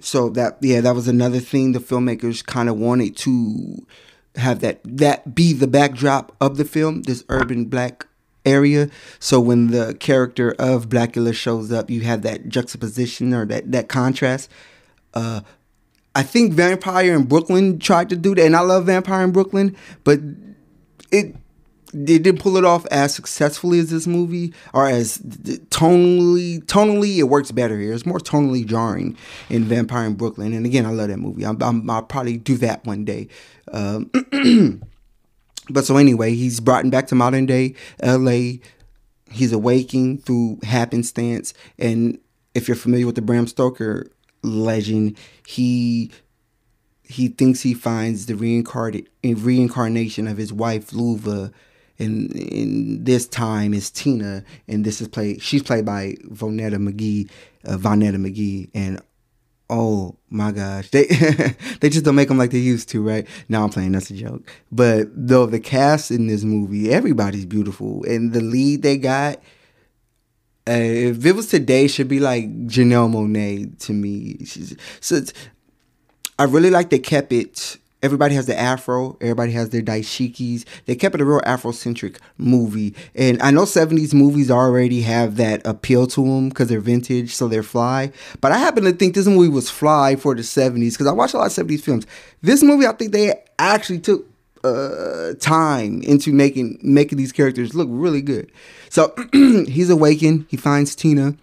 So 0.00 0.28
that 0.30 0.58
yeah, 0.60 0.80
that 0.82 0.94
was 0.94 1.08
another 1.08 1.40
thing 1.40 1.72
the 1.72 1.78
filmmakers 1.80 2.44
kind 2.44 2.68
of 2.68 2.76
wanted 2.76 3.16
to 3.18 3.86
have 4.36 4.60
that 4.60 4.80
that 4.84 5.34
be 5.34 5.52
the 5.52 5.66
backdrop 5.66 6.36
of 6.40 6.56
the 6.58 6.64
film, 6.64 7.02
this 7.02 7.24
urban 7.28 7.64
black 7.64 8.06
area. 8.44 8.90
So 9.18 9.40
when 9.40 9.68
the 9.68 9.94
character 9.94 10.54
of 10.58 10.88
Blacula 10.88 11.34
shows 11.34 11.72
up, 11.72 11.90
you 11.90 12.02
have 12.02 12.22
that 12.22 12.48
juxtaposition 12.48 13.32
or 13.34 13.46
that 13.46 13.72
that 13.72 13.88
contrast. 13.88 14.50
Uh, 15.12 15.40
I 16.14 16.22
think 16.22 16.52
Vampire 16.52 17.14
in 17.14 17.24
Brooklyn 17.24 17.78
tried 17.78 18.08
to 18.10 18.16
do 18.16 18.34
that, 18.34 18.44
and 18.44 18.54
I 18.56 18.60
love 18.60 18.86
Vampire 18.86 19.24
in 19.24 19.32
Brooklyn, 19.32 19.76
but 20.04 20.20
it 21.10 21.34
they 21.94 22.18
didn't 22.18 22.40
pull 22.40 22.56
it 22.56 22.64
off 22.64 22.84
as 22.90 23.14
successfully 23.14 23.78
as 23.78 23.90
this 23.90 24.06
movie, 24.06 24.52
or 24.72 24.88
as 24.88 25.18
tonally. 25.18 26.64
Tonally, 26.64 27.18
it 27.18 27.24
works 27.24 27.52
better 27.52 27.78
here. 27.78 27.92
It's 27.92 28.04
more 28.04 28.18
tonally 28.18 28.66
jarring 28.66 29.16
in 29.48 29.64
Vampire 29.64 30.06
in 30.06 30.14
Brooklyn. 30.14 30.52
And 30.52 30.66
again, 30.66 30.86
I 30.86 30.90
love 30.90 31.08
that 31.08 31.18
movie. 31.18 31.44
i 31.44 31.50
will 31.50 32.02
probably 32.02 32.36
do 32.36 32.56
that 32.58 32.84
one 32.84 33.04
day. 33.04 33.28
Um, 33.72 34.10
but 35.70 35.84
so 35.84 35.96
anyway, 35.96 36.34
he's 36.34 36.60
brought 36.60 36.88
back 36.90 37.06
to 37.08 37.14
modern 37.14 37.46
day 37.46 37.74
L.A. 38.00 38.60
He's 39.30 39.52
awaking 39.52 40.18
through 40.18 40.60
happenstance, 40.62 41.54
and 41.78 42.18
if 42.54 42.68
you're 42.68 42.76
familiar 42.76 43.06
with 43.06 43.16
the 43.16 43.22
Bram 43.22 43.46
Stoker 43.46 44.06
legend, 44.42 45.16
he 45.46 46.10
he 47.02 47.28
thinks 47.28 47.62
he 47.62 47.74
finds 47.74 48.26
the 48.26 48.34
reincarnate 48.34 49.08
reincarnation 49.22 50.28
of 50.28 50.36
his 50.36 50.52
wife 50.52 50.90
Luva 50.90 51.52
and 51.98 52.32
in 52.32 53.04
this 53.04 53.26
time 53.26 53.72
is 53.72 53.90
Tina, 53.90 54.44
and 54.66 54.84
this 54.84 55.00
is 55.00 55.08
played. 55.08 55.42
She's 55.42 55.62
played 55.62 55.84
by 55.84 56.16
Vonetta 56.24 56.76
McGee, 56.76 57.30
uh, 57.64 57.76
Vonetta 57.76 58.16
McGee, 58.16 58.70
and 58.74 59.00
oh 59.70 60.16
my 60.30 60.52
gosh, 60.52 60.90
they 60.90 61.06
they 61.80 61.88
just 61.88 62.04
don't 62.04 62.14
make 62.14 62.28
them 62.28 62.38
like 62.38 62.50
they 62.50 62.58
used 62.58 62.88
to, 62.90 63.02
right? 63.02 63.26
Now 63.48 63.64
I'm 63.64 63.70
playing. 63.70 63.92
That's 63.92 64.10
a 64.10 64.14
joke. 64.14 64.50
But 64.70 65.08
though 65.14 65.46
the 65.46 65.60
cast 65.60 66.10
in 66.10 66.26
this 66.26 66.44
movie, 66.44 66.92
everybody's 66.92 67.46
beautiful, 67.46 68.04
and 68.04 68.32
the 68.32 68.40
lead 68.40 68.82
they 68.82 68.98
got. 68.98 69.36
Uh, 70.66 70.72
if 70.72 71.26
it 71.26 71.32
was 71.32 71.48
today, 71.48 71.86
should 71.86 72.08
be 72.08 72.20
like 72.20 72.44
Janelle 72.66 73.12
Monáe 73.12 73.78
to 73.80 73.92
me. 73.92 74.38
She's, 74.46 74.74
so 75.00 75.20
I 76.38 76.44
really 76.44 76.70
like 76.70 76.88
they 76.88 76.98
kept 76.98 77.32
it 77.32 77.76
Everybody 78.04 78.34
has 78.34 78.44
the 78.44 78.58
afro. 78.58 79.16
Everybody 79.22 79.52
has 79.52 79.70
their 79.70 79.80
dashikis. 79.80 80.66
They 80.84 80.94
kept 80.94 81.14
it 81.14 81.22
a 81.22 81.24
real 81.24 81.40
Afrocentric 81.40 82.18
movie. 82.36 82.94
And 83.14 83.40
I 83.40 83.50
know 83.50 83.62
70s 83.62 84.12
movies 84.12 84.50
already 84.50 85.00
have 85.00 85.36
that 85.36 85.66
appeal 85.66 86.06
to 86.08 86.22
them 86.22 86.50
because 86.50 86.68
they're 86.68 86.80
vintage, 86.80 87.34
so 87.34 87.48
they're 87.48 87.62
fly. 87.62 88.12
But 88.42 88.52
I 88.52 88.58
happen 88.58 88.84
to 88.84 88.92
think 88.92 89.14
this 89.14 89.26
movie 89.26 89.48
was 89.48 89.70
fly 89.70 90.16
for 90.16 90.34
the 90.34 90.42
70s 90.42 90.92
because 90.92 91.06
I 91.06 91.12
watch 91.12 91.32
a 91.32 91.38
lot 91.38 91.46
of 91.46 91.66
70s 91.66 91.80
films. 91.80 92.06
This 92.42 92.62
movie, 92.62 92.86
I 92.86 92.92
think 92.92 93.12
they 93.12 93.32
actually 93.58 94.00
took 94.00 94.26
uh, 94.64 95.32
time 95.40 96.02
into 96.02 96.30
making 96.30 96.78
making 96.82 97.16
these 97.16 97.32
characters 97.32 97.74
look 97.74 97.88
really 97.90 98.20
good. 98.20 98.52
So 98.90 99.14
he's 99.32 99.88
awakened. 99.88 100.44
He 100.50 100.58
finds 100.58 100.94
Tina. 100.94 101.36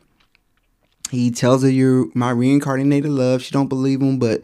He 1.09 1.31
tells 1.31 1.63
her, 1.63 1.69
"You're 1.69 2.07
my 2.13 2.29
reincarnated 2.29 3.09
love." 3.09 3.41
She 3.41 3.51
don't 3.51 3.67
believe 3.67 3.99
him, 3.99 4.19
but 4.19 4.43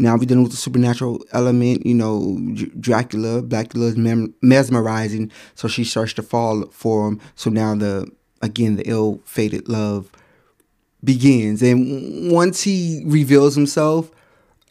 now 0.00 0.16
we're 0.16 0.24
dealing 0.24 0.42
with 0.42 0.52
the 0.52 0.56
supernatural 0.56 1.22
element. 1.32 1.84
You 1.84 1.94
know, 1.94 2.38
Dracula, 2.80 3.42
Dracula 3.42 3.86
is 3.86 3.96
mem- 3.98 4.34
mesmerizing, 4.40 5.30
so 5.54 5.68
she 5.68 5.84
starts 5.84 6.14
to 6.14 6.22
fall 6.22 6.66
for 6.70 7.06
him. 7.06 7.20
So 7.34 7.50
now 7.50 7.74
the 7.74 8.10
again 8.40 8.76
the 8.76 8.88
ill-fated 8.88 9.68
love 9.68 10.10
begins, 11.04 11.62
and 11.62 12.32
once 12.32 12.62
he 12.62 13.02
reveals 13.06 13.54
himself, 13.54 14.10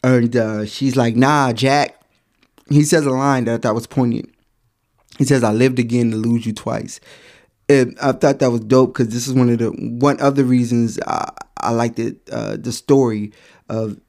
and 0.02 0.34
uh, 0.34 0.66
she's 0.66 0.96
like, 0.96 1.14
"Nah, 1.14 1.52
Jack." 1.52 1.96
He 2.68 2.82
says 2.82 3.06
a 3.06 3.10
line 3.10 3.44
that 3.44 3.54
I 3.54 3.58
thought 3.58 3.74
was 3.74 3.86
poignant. 3.86 4.34
He 5.18 5.24
says, 5.24 5.44
"I 5.44 5.52
lived 5.52 5.78
again 5.78 6.10
to 6.10 6.16
lose 6.16 6.44
you 6.44 6.52
twice." 6.52 6.98
And 7.68 7.96
I 8.02 8.10
thought 8.10 8.40
that 8.40 8.50
was 8.50 8.62
dope 8.62 8.94
because 8.94 9.14
this 9.14 9.28
is 9.28 9.34
one 9.34 9.48
of 9.48 9.58
the 9.58 9.70
one 9.70 10.18
of 10.20 10.34
the 10.34 10.44
reasons 10.44 10.98
I, 11.06 11.30
I 11.58 11.70
liked 11.70 12.00
it. 12.00 12.16
Uh, 12.32 12.56
the 12.56 12.72
story 12.72 13.32
of 13.68 14.00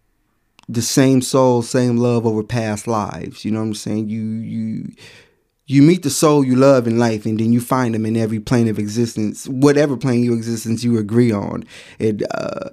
the 0.71 0.81
same 0.81 1.21
soul, 1.21 1.61
same 1.61 1.97
love 1.97 2.25
over 2.25 2.43
past 2.43 2.87
lives. 2.87 3.43
You 3.43 3.51
know 3.51 3.59
what 3.59 3.67
I'm 3.67 3.73
saying? 3.73 4.09
You 4.09 4.23
you 4.23 4.91
you 5.67 5.81
meet 5.81 6.03
the 6.03 6.09
soul 6.09 6.43
you 6.43 6.55
love 6.55 6.87
in 6.87 6.97
life, 6.97 7.25
and 7.25 7.39
then 7.39 7.53
you 7.53 7.61
find 7.61 7.93
them 7.93 8.05
in 8.05 8.17
every 8.17 8.39
plane 8.39 8.67
of 8.67 8.79
existence, 8.79 9.47
whatever 9.47 9.97
plane 9.97 10.27
of 10.29 10.37
existence 10.37 10.83
you 10.83 10.97
agree 10.97 11.31
on. 11.31 11.63
And 11.99 12.25
uh, 12.33 12.69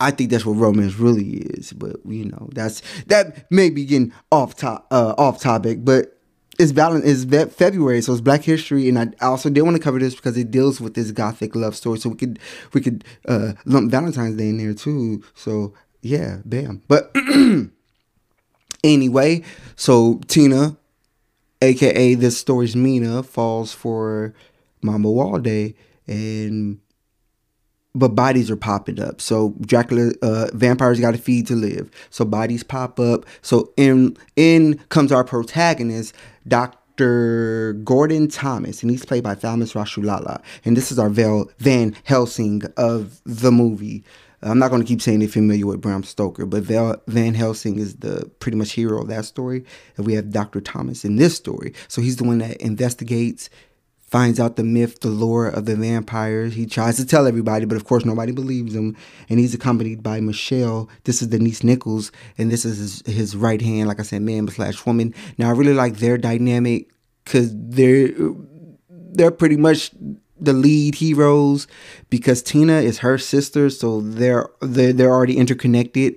I 0.00 0.10
think 0.10 0.30
that's 0.30 0.46
what 0.46 0.54
romance 0.54 0.94
really 0.94 1.38
is. 1.38 1.72
But 1.72 1.96
you 2.06 2.26
know, 2.26 2.48
that's 2.52 2.82
that 3.06 3.50
may 3.50 3.70
be 3.70 3.84
getting 3.84 4.12
off 4.30 4.56
top 4.56 4.86
uh, 4.90 5.14
off 5.18 5.40
topic, 5.40 5.84
but. 5.84 6.16
It's 6.58 6.72
Valen- 6.72 7.06
it's 7.06 7.54
February, 7.54 8.02
so 8.02 8.12
it's 8.12 8.20
Black 8.20 8.42
History, 8.42 8.86
and 8.86 8.98
I 8.98 9.24
also 9.24 9.48
did 9.48 9.62
want 9.62 9.78
to 9.78 9.82
cover 9.82 9.98
this 9.98 10.14
because 10.14 10.36
it 10.36 10.50
deals 10.50 10.78
with 10.78 10.92
this 10.92 11.10
gothic 11.10 11.56
love 11.56 11.74
story. 11.74 11.98
So 11.98 12.10
we 12.10 12.16
could 12.16 12.38
we 12.74 12.82
could 12.82 13.02
uh, 13.26 13.52
lump 13.64 13.90
Valentine's 13.90 14.36
Day 14.36 14.50
in 14.50 14.58
there 14.58 14.74
too. 14.74 15.22
So 15.34 15.72
yeah, 16.02 16.38
damn. 16.48 16.82
But 16.88 17.14
anyway, 18.84 19.42
so 19.76 20.20
Tina, 20.26 20.76
aka 21.62 22.14
this 22.14 22.38
story's 22.38 22.76
Mina, 22.76 23.22
falls 23.22 23.72
for 23.72 24.34
Mamuwalde, 24.82 25.74
and 26.06 26.80
but 27.94 28.10
bodies 28.10 28.50
are 28.50 28.56
popping 28.56 29.00
up. 29.00 29.20
So 29.20 29.54
Dracula, 29.60 30.12
uh, 30.22 30.48
vampires 30.54 31.00
got 31.00 31.12
to 31.12 31.18
feed 31.18 31.46
to 31.48 31.54
live. 31.54 31.90
So 32.10 32.24
bodies 32.24 32.62
pop 32.62 33.00
up. 33.00 33.26
So 33.42 33.72
in 33.76 34.16
in 34.36 34.78
comes 34.88 35.12
our 35.12 35.24
protagonist, 35.24 36.14
Doctor 36.46 37.74
Gordon 37.84 38.28
Thomas, 38.28 38.82
and 38.82 38.90
he's 38.90 39.04
played 39.04 39.24
by 39.24 39.34
Thalmus 39.34 39.74
Rasulala, 39.74 40.42
and 40.64 40.76
this 40.76 40.92
is 40.92 40.98
our 40.98 41.08
Vel 41.08 41.50
Van 41.58 41.96
Helsing 42.04 42.62
of 42.76 43.20
the 43.24 43.50
movie. 43.50 44.04
I'm 44.42 44.58
not 44.58 44.70
going 44.70 44.80
to 44.80 44.88
keep 44.88 45.02
saying 45.02 45.18
they're 45.18 45.28
familiar 45.28 45.66
with 45.66 45.80
Bram 45.80 46.02
Stoker, 46.02 46.46
but 46.46 46.62
Van 46.62 47.34
Helsing 47.34 47.78
is 47.78 47.96
the 47.96 48.30
pretty 48.38 48.56
much 48.56 48.72
hero 48.72 49.02
of 49.02 49.08
that 49.08 49.26
story. 49.26 49.64
And 49.96 50.06
we 50.06 50.14
have 50.14 50.30
Dr. 50.30 50.60
Thomas 50.60 51.04
in 51.04 51.16
this 51.16 51.36
story. 51.36 51.74
So 51.88 52.00
he's 52.00 52.16
the 52.16 52.24
one 52.24 52.38
that 52.38 52.56
investigates, 52.56 53.50
finds 53.98 54.40
out 54.40 54.56
the 54.56 54.64
myth, 54.64 55.00
the 55.00 55.08
lore 55.08 55.46
of 55.46 55.66
the 55.66 55.76
vampires. 55.76 56.54
He 56.54 56.64
tries 56.64 56.96
to 56.96 57.04
tell 57.04 57.26
everybody, 57.26 57.66
but 57.66 57.76
of 57.76 57.84
course 57.84 58.06
nobody 58.06 58.32
believes 58.32 58.74
him. 58.74 58.96
And 59.28 59.38
he's 59.38 59.54
accompanied 59.54 60.02
by 60.02 60.20
Michelle. 60.20 60.88
This 61.04 61.20
is 61.20 61.28
Denise 61.28 61.62
Nichols, 61.62 62.10
and 62.38 62.50
this 62.50 62.64
is 62.64 63.02
his, 63.04 63.14
his 63.14 63.36
right 63.36 63.60
hand, 63.60 63.88
like 63.88 64.00
I 64.00 64.04
said, 64.04 64.22
man 64.22 64.48
slash 64.48 64.86
woman. 64.86 65.14
Now 65.36 65.48
I 65.48 65.52
really 65.52 65.74
like 65.74 65.98
their 65.98 66.16
dynamic 66.16 66.90
because 67.24 67.52
they're 67.54 68.10
they're 69.12 69.30
pretty 69.30 69.56
much 69.56 69.90
the 70.40 70.52
lead 70.52 70.94
heroes 70.96 71.66
because 72.08 72.42
Tina 72.42 72.80
is 72.80 72.98
her 72.98 73.18
sister, 73.18 73.70
so 73.70 74.00
they're 74.00 74.48
they're, 74.60 74.92
they're 74.92 75.10
already 75.10 75.36
interconnected, 75.36 76.16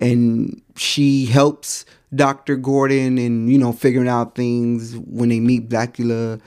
and 0.00 0.60
she 0.76 1.26
helps 1.26 1.84
Doctor 2.14 2.56
Gordon 2.56 3.18
and 3.18 3.50
you 3.50 3.58
know 3.58 3.72
figuring 3.72 4.08
out 4.08 4.34
things 4.34 4.96
when 4.96 5.28
they 5.28 5.40
meet 5.40 5.68
Blacula. 5.68 6.40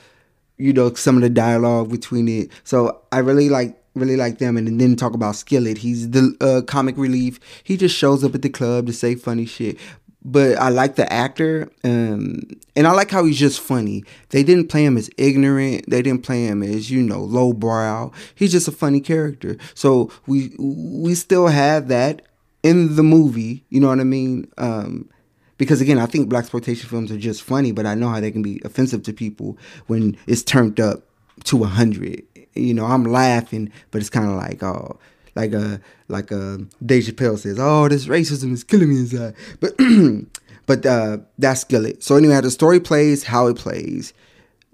You 0.58 0.74
know 0.74 0.94
some 0.96 1.16
of 1.18 1.22
the 1.22 1.30
dialogue 1.30 1.92
between 1.92 2.28
it. 2.28 2.50
So 2.64 3.02
I 3.12 3.20
really 3.20 3.50
like 3.50 3.80
really 3.94 4.16
like 4.16 4.38
them 4.38 4.58
and 4.58 4.80
then 4.80 4.96
talk 4.96 5.14
about 5.14 5.36
Skillet. 5.36 5.80
He's 5.80 6.12
the 6.12 6.36
uh, 6.40 6.62
comic 6.66 6.98
relief. 6.98 7.40
He 7.64 7.78
just 7.78 7.96
shows 7.96 8.24
up 8.24 8.36
at 8.36 8.42
the 8.44 8.50
club 8.50 8.88
to 8.88 8.94
say 8.94 9.16
funny 9.16 9.46
shit 9.46 9.78
but 10.24 10.58
I 10.58 10.70
like 10.70 10.96
the 10.96 11.12
actor, 11.12 11.70
um, 11.84 12.42
and 12.76 12.88
I 12.88 12.92
like 12.92 13.12
how 13.12 13.24
he's 13.24 13.40
just 13.40 13.62
funny. 13.62 14.04
They 14.30 14.44
didn't 14.44 14.68
play 14.68 14.84
him 14.84 14.98
as 14.98 15.10
ignorant. 15.18 15.90
They 15.90 16.02
didn't 16.02 16.24
play 16.24 16.46
him 16.46 16.64
as 16.64 16.92
you 16.92 17.02
know 17.02 17.22
lowbrow. 17.22 18.12
He's 18.36 18.52
just 18.52 18.68
a 18.68 18.72
funny 18.72 19.00
character. 19.00 19.58
So 19.74 20.12
we 20.26 20.54
we 20.60 21.16
still 21.16 21.48
have 21.48 21.88
that 21.88 22.24
in 22.64 22.96
the 22.96 23.04
movie. 23.04 23.64
You 23.70 23.80
know 23.80 23.88
what 23.88 24.00
I 24.00 24.04
mean? 24.04 24.52
Um, 24.58 25.10
because 25.58 25.82
again, 25.82 25.98
I 25.98 26.06
think 26.06 26.30
black 26.30 26.44
exploitation 26.44 26.90
films 26.90 27.12
are 27.12 27.18
just 27.18 27.42
funny, 27.42 27.72
but 27.72 27.86
I 27.86 27.96
know 27.96 28.10
how 28.10 28.20
they 28.20 28.32
can 28.32 28.44
be 28.44 28.62
offensive 28.66 29.04
to 29.04 29.14
people 29.14 29.58
when 29.88 30.18
it's 30.28 30.44
turned 30.44 30.80
up 30.80 31.04
to 31.46 31.64
hundred. 31.64 32.24
You 32.54 32.74
know, 32.74 32.86
I'm 32.86 33.04
laughing, 33.04 33.72
but 33.92 34.02
it's 34.02 34.10
kind 34.10 34.30
of 34.30 34.36
like 34.36 34.62
oh 34.64 35.00
like 35.38 35.54
uh, 35.54 35.78
like 36.08 36.32
uh, 36.32 36.58
Dave 36.84 37.04
Chappelle 37.04 37.38
says, 37.38 37.58
"Oh, 37.60 37.88
this 37.88 38.08
racism 38.08 38.52
is 38.54 38.64
killing 38.64 38.90
me 38.90 38.98
inside." 38.98 39.36
But 39.60 39.78
but 40.66 40.86
uh, 40.86 41.20
that's 41.38 41.62
Skillet. 41.62 42.04
So 42.04 42.16
anyway, 42.16 42.42
the 42.42 42.52
story 42.52 42.80
plays 42.80 43.24
how 43.24 43.48
it 43.48 43.56
plays. 43.56 44.14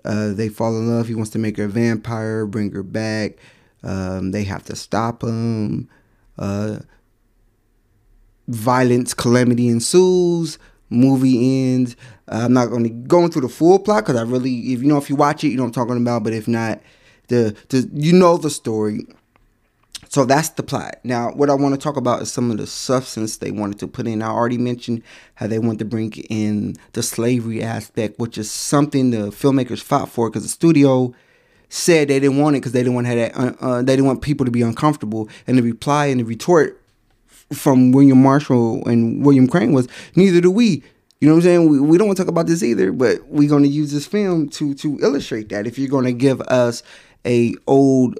Uh, 0.06 0.32
they 0.34 0.50
fall 0.50 0.76
in 0.78 0.90
love. 0.90 1.08
He 1.08 1.16
wants 1.16 1.32
to 1.32 1.40
make 1.40 1.58
her 1.58 1.66
a 1.66 1.70
vampire, 1.70 2.46
bring 2.46 2.72
her 2.72 2.84
back. 2.84 3.34
Um, 3.84 4.32
they 4.32 4.44
have 4.46 4.64
to 4.66 4.76
stop 4.76 5.22
him. 5.22 5.90
Uh, 6.38 6.80
violence, 8.48 9.14
calamity 9.14 9.68
ensues. 9.68 10.58
Movie 10.90 11.74
ends. 11.74 11.96
I'm 12.28 12.54
not 12.54 12.68
going 12.68 12.84
to 12.84 12.90
go 12.90 13.26
into 13.26 13.42
the 13.42 13.50
full 13.50 13.80
plot 13.80 14.06
because 14.06 14.20
I 14.20 14.24
really, 14.24 14.74
if 14.74 14.82
you 14.82 14.88
know, 14.88 14.98
if 14.98 15.10
you 15.10 15.16
watch 15.16 15.44
it, 15.44 15.50
you 15.50 15.58
know 15.58 15.66
I'm 15.66 15.72
talking 15.72 15.98
about. 15.98 16.24
But 16.24 16.34
if 16.34 16.48
not, 16.48 16.82
the 17.28 17.56
the 17.70 17.90
you 17.94 18.14
know 18.14 18.38
the 18.38 18.50
story. 18.50 19.06
So 20.14 20.26
that's 20.26 20.50
the 20.50 20.62
plot. 20.62 21.00
Now, 21.04 21.32
what 21.32 21.50
I 21.50 21.56
want 21.56 21.74
to 21.74 21.82
talk 21.82 21.98
about 21.98 22.22
is 22.22 22.32
some 22.32 22.52
of 22.52 22.58
the 22.58 22.68
substance 22.68 23.38
they 23.38 23.50
wanted 23.50 23.80
to 23.80 23.88
put 23.88 24.06
in. 24.06 24.22
I 24.22 24.28
already 24.28 24.60
mentioned 24.60 25.02
how 25.34 25.48
they 25.48 25.58
wanted 25.58 25.80
to 25.80 25.86
bring 25.86 26.14
in 26.30 26.76
the 26.92 27.02
slavery 27.02 27.64
aspect, 27.64 28.20
which 28.20 28.38
is 28.38 28.52
something 28.52 29.10
the 29.10 29.32
filmmakers 29.32 29.82
fought 29.82 30.10
for 30.10 30.30
because 30.30 30.44
the 30.44 30.50
studio 30.50 31.16
said 31.68 32.10
they 32.10 32.20
didn't 32.20 32.38
want 32.38 32.56
it 32.56 32.60
because 32.60 32.74
they 32.74 32.82
didn't 32.82 32.94
want 32.94 33.08
to 33.08 33.10
have 33.10 33.34
that. 33.34 33.36
Uh, 33.36 33.68
uh, 33.68 33.82
they 33.82 33.94
didn't 33.94 34.06
want 34.06 34.22
people 34.22 34.46
to 34.46 34.52
be 34.52 34.62
uncomfortable. 34.62 35.30
And 35.48 35.58
the 35.58 35.64
reply 35.64 36.06
and 36.06 36.20
the 36.20 36.26
retort 36.26 36.80
from 37.52 37.92
William 37.92 38.22
Marshall 38.22 38.88
and 38.88 39.26
William 39.26 39.48
Crain 39.48 39.74
was, 39.74 39.88
"Neither 40.16 40.42
do 40.42 40.52
we." 40.52 40.84
You 41.22 41.28
know 41.28 41.34
what 41.34 41.38
I'm 41.38 41.42
saying? 41.42 41.70
We, 41.70 41.80
we 41.80 41.98
don't 41.98 42.06
want 42.06 42.18
to 42.18 42.24
talk 42.24 42.30
about 42.30 42.46
this 42.46 42.62
either, 42.62 42.92
but 42.92 43.26
we're 43.30 43.50
going 43.50 43.64
to 43.64 43.68
use 43.68 43.92
this 43.92 44.06
film 44.06 44.50
to 44.50 44.76
to 44.76 45.00
illustrate 45.02 45.50
that. 45.50 45.66
If 45.66 45.80
you're 45.80 45.90
going 45.90 46.06
to 46.06 46.14
give 46.14 46.40
us 46.42 46.84
a 47.26 47.56
old 47.66 48.20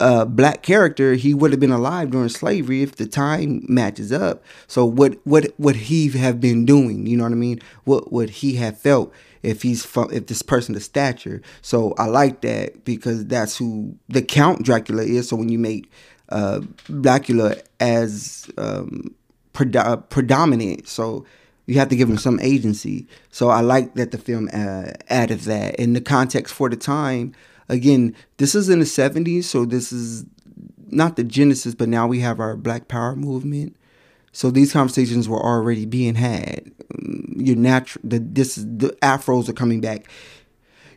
uh, 0.00 0.24
black 0.24 0.62
character, 0.62 1.14
he 1.14 1.34
would 1.34 1.50
have 1.50 1.60
been 1.60 1.70
alive 1.70 2.10
during 2.10 2.28
slavery 2.28 2.82
if 2.82 2.96
the 2.96 3.06
time 3.06 3.64
matches 3.68 4.10
up. 4.12 4.42
So 4.66 4.84
what 4.84 5.18
what 5.24 5.52
would 5.58 5.76
he 5.76 6.08
have 6.08 6.40
been 6.40 6.64
doing? 6.64 7.06
You 7.06 7.16
know 7.16 7.24
what 7.24 7.32
I 7.32 7.36
mean? 7.36 7.60
What 7.84 8.12
would 8.12 8.30
he 8.30 8.54
have 8.56 8.78
felt 8.78 9.12
if 9.42 9.62
he's 9.62 9.84
from, 9.84 10.10
if 10.10 10.26
this 10.26 10.42
person 10.42 10.74
the 10.74 10.80
stature? 10.80 11.42
So 11.62 11.94
I 11.98 12.06
like 12.06 12.40
that 12.40 12.84
because 12.84 13.26
that's 13.26 13.56
who 13.58 13.94
the 14.08 14.22
Count 14.22 14.62
Dracula 14.62 15.02
is. 15.02 15.28
So 15.28 15.36
when 15.36 15.50
you 15.50 15.58
make 15.58 15.90
uh, 16.30 16.60
Blacula 16.88 17.60
as 17.78 18.50
um, 18.56 19.14
pred- 19.52 20.08
predominant, 20.08 20.88
so 20.88 21.26
you 21.66 21.78
have 21.78 21.88
to 21.88 21.96
give 21.96 22.08
him 22.08 22.18
some 22.18 22.40
agency. 22.40 23.06
So 23.30 23.48
I 23.50 23.60
like 23.60 23.94
that 23.94 24.10
the 24.10 24.18
film 24.18 24.48
uh, 24.52 24.92
added 25.08 25.40
that 25.40 25.76
in 25.76 25.92
the 25.92 26.00
context 26.00 26.54
for 26.54 26.68
the 26.68 26.76
time 26.76 27.34
again, 27.70 28.14
this 28.36 28.54
is 28.54 28.68
in 28.68 28.80
the 28.80 28.84
70s, 28.84 29.44
so 29.44 29.64
this 29.64 29.92
is 29.92 30.24
not 30.88 31.16
the 31.16 31.24
genesis, 31.24 31.74
but 31.74 31.88
now 31.88 32.06
we 32.06 32.20
have 32.20 32.40
our 32.40 32.56
Black 32.56 32.88
Power 32.88 33.16
movement. 33.16 33.76
So 34.32 34.50
these 34.50 34.72
conversations 34.72 35.28
were 35.28 35.40
already 35.40 35.86
being 35.86 36.16
had. 36.16 36.70
Mm, 36.94 37.46
your 37.46 37.56
natural, 37.56 38.02
the 38.04 38.18
this 38.18 38.56
the 38.56 38.96
afros 39.02 39.48
are 39.48 39.54
coming 39.54 39.80
back. 39.80 40.06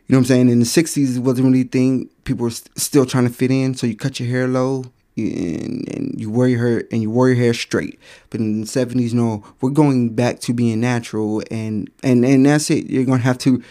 You 0.06 0.12
know 0.12 0.18
what 0.18 0.22
I'm 0.22 0.26
saying? 0.26 0.48
In 0.50 0.58
the 0.58 0.66
60s, 0.66 1.16
it 1.16 1.20
wasn't 1.20 1.46
really 1.46 1.62
a 1.62 1.64
thing. 1.64 2.10
People 2.24 2.44
were 2.44 2.50
st- 2.50 2.78
still 2.78 3.06
trying 3.06 3.26
to 3.26 3.32
fit 3.32 3.50
in, 3.50 3.74
so 3.74 3.86
you 3.86 3.96
cut 3.96 4.20
your 4.20 4.28
hair 4.28 4.46
low 4.46 4.84
and, 5.16 5.88
and 5.88 6.20
you 6.20 6.30
wear 6.30 6.46
your 6.48 6.58
hair 6.66 6.84
and 6.92 7.00
you 7.00 7.10
wear 7.10 7.28
your 7.28 7.36
hair 7.36 7.54
straight. 7.54 7.98
But 8.30 8.40
in 8.40 8.60
the 8.60 8.66
70s, 8.66 9.14
no, 9.14 9.42
we're 9.60 9.70
going 9.70 10.14
back 10.14 10.40
to 10.40 10.52
being 10.52 10.80
natural, 10.80 11.42
and 11.50 11.90
and 12.02 12.24
and 12.24 12.46
that's 12.46 12.70
it. 12.70 12.90
You're 12.90 13.04
gonna 13.04 13.18
have 13.22 13.38
to 13.38 13.62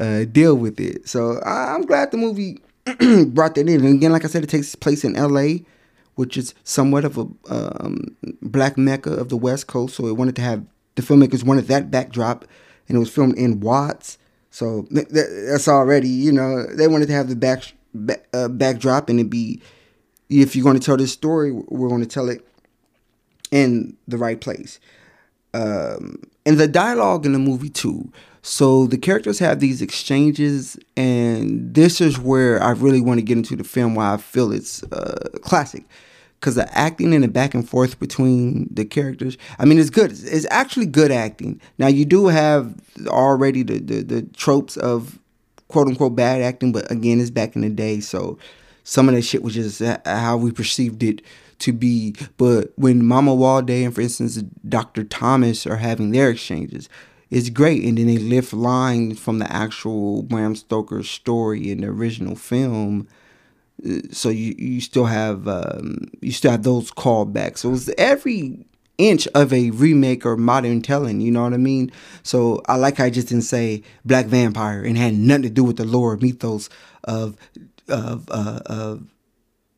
uh, 0.00 0.24
deal 0.24 0.56
with 0.56 0.80
it. 0.80 1.08
So 1.08 1.38
I, 1.44 1.74
am 1.74 1.82
glad 1.82 2.10
the 2.10 2.16
movie 2.16 2.60
brought 3.26 3.54
that 3.54 3.68
in. 3.68 3.84
And 3.84 3.96
again, 3.96 4.12
like 4.12 4.24
I 4.24 4.28
said, 4.28 4.42
it 4.42 4.48
takes 4.50 4.74
place 4.74 5.04
in 5.04 5.14
L.A., 5.14 5.64
which 6.14 6.36
is 6.36 6.54
somewhat 6.64 7.04
of 7.04 7.18
a 7.18 7.26
um, 7.48 8.16
black 8.42 8.76
mecca 8.76 9.12
of 9.12 9.28
the 9.28 9.36
West 9.36 9.66
Coast. 9.66 9.94
So 9.94 10.06
it 10.06 10.16
wanted 10.16 10.36
to 10.36 10.42
have 10.42 10.64
the 10.96 11.02
filmmakers 11.02 11.44
wanted 11.44 11.68
that 11.68 11.90
backdrop, 11.90 12.46
and 12.88 12.96
it 12.96 12.98
was 12.98 13.10
filmed 13.10 13.38
in 13.38 13.60
Watts. 13.60 14.18
So 14.50 14.86
th- 14.92 15.08
th- 15.08 15.26
that's 15.48 15.68
already 15.68 16.08
you 16.08 16.32
know 16.32 16.66
they 16.66 16.88
wanted 16.88 17.06
to 17.06 17.14
have 17.14 17.28
the 17.28 17.36
back, 17.36 17.62
back 17.94 18.26
uh, 18.34 18.48
backdrop 18.48 19.08
and 19.08 19.20
it 19.20 19.30
be 19.30 19.62
if 20.28 20.54
you're 20.54 20.64
going 20.64 20.78
to 20.78 20.84
tell 20.84 20.96
this 20.96 21.12
story, 21.12 21.52
we're 21.52 21.88
going 21.88 22.02
to 22.02 22.06
tell 22.06 22.28
it 22.28 22.46
in 23.50 23.96
the 24.06 24.16
right 24.18 24.40
place. 24.40 24.78
Um, 25.54 26.22
and 26.46 26.58
the 26.58 26.68
dialogue 26.68 27.26
in 27.26 27.32
the 27.32 27.38
movie 27.38 27.70
too 27.70 28.12
so 28.42 28.86
the 28.86 28.98
characters 28.98 29.38
have 29.38 29.60
these 29.60 29.82
exchanges, 29.82 30.78
and 30.96 31.74
this 31.74 32.00
is 32.00 32.18
where 32.18 32.62
I 32.62 32.70
really 32.70 33.00
want 33.00 33.18
to 33.18 33.22
get 33.22 33.36
into 33.36 33.56
the 33.56 33.64
film. 33.64 33.94
Why 33.94 34.14
I 34.14 34.16
feel 34.16 34.50
it's 34.52 34.82
uh, 34.84 35.28
classic, 35.42 35.84
because 36.38 36.54
the 36.54 36.72
acting 36.76 37.12
and 37.14 37.22
the 37.22 37.28
back 37.28 37.54
and 37.54 37.68
forth 37.68 38.00
between 38.00 38.68
the 38.72 38.84
characters. 38.84 39.36
I 39.58 39.66
mean, 39.66 39.78
it's 39.78 39.90
good. 39.90 40.12
It's 40.12 40.46
actually 40.50 40.86
good 40.86 41.12
acting. 41.12 41.60
Now 41.78 41.88
you 41.88 42.06
do 42.06 42.28
have 42.28 42.74
already 43.08 43.62
the 43.62 43.78
the, 43.78 44.02
the 44.02 44.22
tropes 44.22 44.76
of 44.78 45.18
quote 45.68 45.88
unquote 45.88 46.16
bad 46.16 46.40
acting, 46.40 46.72
but 46.72 46.90
again, 46.90 47.20
it's 47.20 47.30
back 47.30 47.56
in 47.56 47.62
the 47.62 47.70
day, 47.70 48.00
so 48.00 48.38
some 48.84 49.08
of 49.08 49.14
that 49.14 49.22
shit 49.22 49.42
was 49.42 49.54
just 49.54 49.82
how 50.06 50.36
we 50.38 50.50
perceived 50.50 51.02
it 51.02 51.20
to 51.60 51.72
be. 51.72 52.14
But 52.38 52.72
when 52.76 53.02
Mamuwalde 53.02 53.84
and, 53.84 53.94
for 53.94 54.00
instance, 54.00 54.36
Dr. 54.68 55.04
Thomas 55.04 55.66
are 55.66 55.76
having 55.76 56.10
their 56.10 56.30
exchanges, 56.30 56.88
it's 57.30 57.48
great. 57.48 57.84
And 57.84 57.96
then 57.96 58.06
they 58.06 58.18
lift 58.18 58.52
lines 58.52 59.18
from 59.18 59.38
the 59.38 59.50
actual 59.50 60.22
Bram 60.22 60.54
Stoker 60.56 61.02
story 61.02 61.70
in 61.70 61.80
the 61.82 61.86
original 61.88 62.34
film. 62.34 63.08
Uh, 63.84 64.00
so 64.10 64.28
you, 64.28 64.54
you 64.58 64.80
still 64.80 65.06
have 65.06 65.46
um, 65.46 66.10
you 66.20 66.32
still 66.32 66.50
have 66.50 66.64
those 66.64 66.90
callbacks. 66.90 67.58
So 67.58 67.72
it's 67.72 67.88
every 67.96 68.66
inch 68.98 69.26
of 69.34 69.52
a 69.52 69.70
remake 69.70 70.26
or 70.26 70.36
modern 70.36 70.82
telling. 70.82 71.20
You 71.20 71.30
know 71.30 71.42
what 71.42 71.54
I 71.54 71.58
mean? 71.58 71.90
So 72.22 72.62
I 72.66 72.76
like 72.76 72.98
how 72.98 73.04
I 73.04 73.10
just 73.10 73.28
didn't 73.28 73.44
say 73.44 73.82
Black 74.04 74.26
Vampire 74.26 74.82
and 74.82 74.98
had 74.98 75.14
nothing 75.14 75.44
to 75.44 75.50
do 75.50 75.64
with 75.64 75.76
the 75.76 75.84
lore 75.84 76.16
mythos 76.16 76.68
of 77.04 77.36
of 77.88 78.28
uh, 78.30 78.60
of 78.66 79.06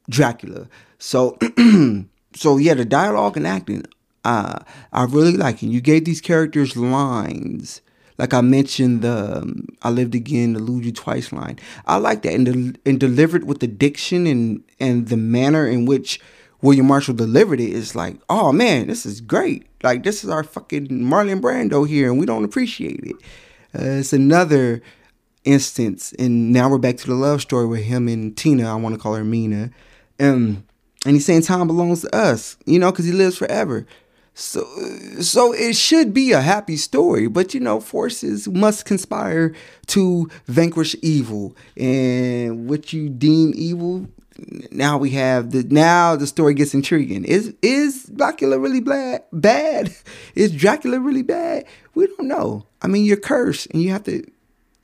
Dracula. 0.08 0.68
So 0.98 1.38
so 2.34 2.56
yeah, 2.56 2.74
the 2.74 2.84
dialogue 2.84 3.36
and 3.36 3.46
acting 3.46 3.84
uh, 4.24 4.60
I 4.92 5.04
really 5.04 5.36
like 5.36 5.62
it. 5.62 5.66
You 5.66 5.80
gave 5.80 6.04
these 6.04 6.20
characters 6.20 6.76
lines. 6.76 7.80
Like 8.18 8.34
I 8.34 8.40
mentioned, 8.40 9.02
the 9.02 9.38
um, 9.38 9.66
"I 9.82 9.90
lived 9.90 10.14
again," 10.14 10.52
the 10.52 10.60
"lose 10.60 10.86
you 10.86 10.92
twice" 10.92 11.32
line. 11.32 11.58
I 11.86 11.96
like 11.96 12.22
that, 12.22 12.34
and, 12.34 12.44
de- 12.46 12.80
and 12.88 13.00
delivered 13.00 13.44
with 13.44 13.60
the 13.60 13.66
diction 13.66 14.26
and 14.26 14.62
and 14.78 15.08
the 15.08 15.16
manner 15.16 15.66
in 15.66 15.86
which 15.86 16.20
William 16.62 16.86
Marshall 16.86 17.14
delivered 17.14 17.60
it 17.60 17.72
is 17.72 17.96
like, 17.96 18.16
oh 18.30 18.52
man, 18.52 18.86
this 18.86 19.04
is 19.04 19.20
great. 19.20 19.66
Like 19.82 20.04
this 20.04 20.22
is 20.22 20.30
our 20.30 20.44
fucking 20.44 20.88
Marlon 20.88 21.40
Brando 21.40 21.86
here, 21.86 22.10
and 22.10 22.20
we 22.20 22.26
don't 22.26 22.44
appreciate 22.44 23.00
it. 23.02 23.16
Uh, 23.74 23.98
it's 23.98 24.12
another 24.12 24.82
instance, 25.44 26.14
and 26.18 26.52
now 26.52 26.70
we're 26.70 26.78
back 26.78 26.98
to 26.98 27.06
the 27.08 27.14
love 27.14 27.42
story 27.42 27.66
with 27.66 27.82
him 27.82 28.06
and 28.06 28.36
Tina. 28.36 28.70
I 28.70 28.76
want 28.76 28.94
to 28.94 29.00
call 29.00 29.14
her 29.14 29.24
Mina. 29.24 29.70
Um, 30.20 30.64
and 31.04 31.14
he's 31.14 31.26
saying 31.26 31.42
time 31.42 31.66
belongs 31.66 32.02
to 32.02 32.14
us, 32.14 32.56
you 32.64 32.78
know, 32.78 32.92
because 32.92 33.06
he 33.06 33.12
lives 33.12 33.36
forever. 33.36 33.86
So, 34.34 34.64
so 35.20 35.52
it 35.52 35.76
should 35.76 36.14
be 36.14 36.32
a 36.32 36.40
happy 36.40 36.76
story, 36.76 37.28
but 37.28 37.52
you 37.52 37.60
know, 37.60 37.80
forces 37.80 38.48
must 38.48 38.86
conspire 38.86 39.54
to 39.88 40.30
vanquish 40.46 40.96
evil, 41.02 41.54
and 41.76 42.68
what 42.68 42.94
you 42.94 43.10
deem 43.10 43.52
evil. 43.54 44.06
Now 44.70 44.96
we 44.96 45.10
have 45.10 45.50
the 45.50 45.64
now 45.64 46.16
the 46.16 46.26
story 46.26 46.54
gets 46.54 46.72
intriguing. 46.72 47.24
Is 47.26 47.54
is 47.60 48.04
Dracula 48.04 48.58
really 48.58 48.80
bad? 48.80 49.24
Bad? 49.32 49.94
Is 50.34 50.50
Dracula 50.50 50.98
really 50.98 51.22
bad? 51.22 51.66
We 51.94 52.06
don't 52.06 52.26
know. 52.26 52.66
I 52.80 52.86
mean, 52.86 53.04
you're 53.04 53.18
cursed, 53.18 53.66
and 53.72 53.82
you 53.82 53.90
have 53.90 54.04
to 54.04 54.24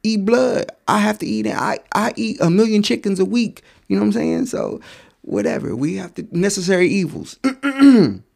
eat 0.03 0.27
blood. 0.27 0.71
I 0.87 0.99
have 0.99 1.19
to 1.21 1.27
eat 1.27 1.47
it. 1.47 1.57
I 1.57 1.79
I 1.95 2.13
eat 2.17 2.37
a 2.43 2.51
million 2.51 2.83
chickens 2.83 3.19
a 3.19 3.25
week. 3.25 3.63
You 3.89 3.97
know 3.97 4.03
what 4.03 4.09
I'm 4.09 4.13
saying? 4.13 4.47
So, 4.47 4.83
whatever. 5.23 5.75
We 5.75 5.97
have 5.97 6.13
to 6.17 6.29
necessary 6.31 6.89
evils. 6.89 7.39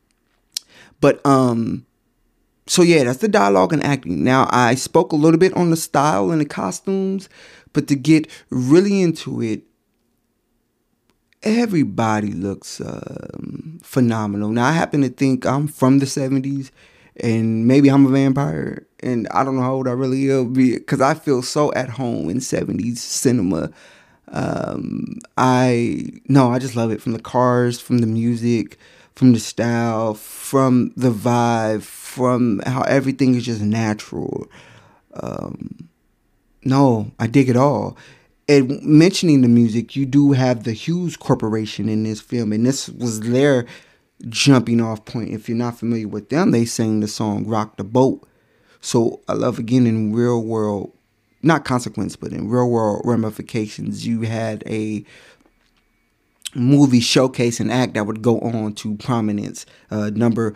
But 1.02 1.24
um 1.26 1.84
so 2.66 2.80
yeah, 2.82 3.04
that's 3.04 3.18
the 3.18 3.28
dialogue 3.28 3.74
and 3.74 3.84
acting. 3.84 4.24
Now 4.24 4.48
I 4.50 4.76
spoke 4.76 5.12
a 5.12 5.16
little 5.16 5.38
bit 5.38 5.52
on 5.54 5.68
the 5.68 5.76
style 5.76 6.30
and 6.30 6.40
the 6.40 6.46
costumes, 6.46 7.28
but 7.74 7.88
to 7.88 7.96
get 7.96 8.30
really 8.48 9.02
into 9.02 9.42
it, 9.42 9.64
everybody 11.42 12.32
looks 12.32 12.80
um, 12.80 13.80
phenomenal. 13.82 14.50
Now 14.50 14.66
I 14.66 14.72
happen 14.72 15.02
to 15.02 15.08
think 15.08 15.44
I'm 15.44 15.66
from 15.66 15.98
the 15.98 16.06
'70s, 16.06 16.70
and 17.16 17.66
maybe 17.66 17.90
I'm 17.90 18.06
a 18.06 18.10
vampire, 18.10 18.86
and 19.00 19.26
I 19.32 19.42
don't 19.44 19.56
know 19.56 19.62
how 19.62 19.74
old 19.74 19.88
I 19.88 19.92
really 19.92 20.30
am 20.30 20.52
because 20.52 21.00
I 21.00 21.14
feel 21.14 21.42
so 21.42 21.72
at 21.74 21.90
home 21.90 22.30
in 22.30 22.38
'70s 22.38 22.98
cinema. 22.98 23.70
Um, 24.28 25.18
I 25.36 26.06
no, 26.28 26.50
I 26.52 26.60
just 26.60 26.76
love 26.76 26.92
it 26.92 27.02
from 27.02 27.12
the 27.12 27.20
cars, 27.20 27.80
from 27.80 27.98
the 27.98 28.06
music 28.06 28.78
from 29.14 29.32
the 29.32 29.40
style, 29.40 30.14
from 30.14 30.92
the 30.96 31.10
vibe, 31.10 31.82
from 31.82 32.60
how 32.66 32.82
everything 32.82 33.34
is 33.34 33.44
just 33.44 33.62
natural. 33.62 34.46
Um, 35.14 35.88
no, 36.64 37.10
I 37.18 37.26
dig 37.26 37.48
it 37.48 37.56
all. 37.56 37.96
And 38.48 38.82
mentioning 38.82 39.42
the 39.42 39.48
music, 39.48 39.94
you 39.96 40.04
do 40.04 40.32
have 40.32 40.64
the 40.64 40.72
Hues 40.72 41.16
Corporation 41.16 41.88
in 41.88 42.02
this 42.02 42.20
film, 42.20 42.52
and 42.52 42.66
this 42.66 42.88
was 42.88 43.20
their 43.20 43.66
jumping 44.28 44.80
off 44.80 45.04
point. 45.04 45.30
If 45.30 45.48
you're 45.48 45.58
not 45.58 45.78
familiar 45.78 46.08
with 46.08 46.28
them, 46.28 46.50
they 46.50 46.64
sang 46.64 47.00
the 47.00 47.08
song 47.08 47.46
"Rock 47.46 47.76
the 47.76 47.84
Boat." 47.84 48.26
So 48.80 49.20
I 49.28 49.34
love 49.34 49.58
again 49.58 49.86
in 49.86 50.12
real 50.12 50.42
world, 50.42 50.92
not 51.42 51.64
consequence, 51.64 52.16
but 52.16 52.32
in 52.32 52.48
real 52.48 52.68
world 52.68 53.02
ramifications. 53.04 54.06
You 54.06 54.22
had 54.22 54.64
a 54.66 55.04
movie 56.54 57.00
showcase 57.00 57.60
and 57.60 57.70
act 57.72 57.94
that 57.94 58.06
would 58.06 58.22
go 58.22 58.40
on 58.40 58.74
to 58.74 58.96
prominence, 58.96 59.66
uh, 59.90 60.10
number 60.14 60.54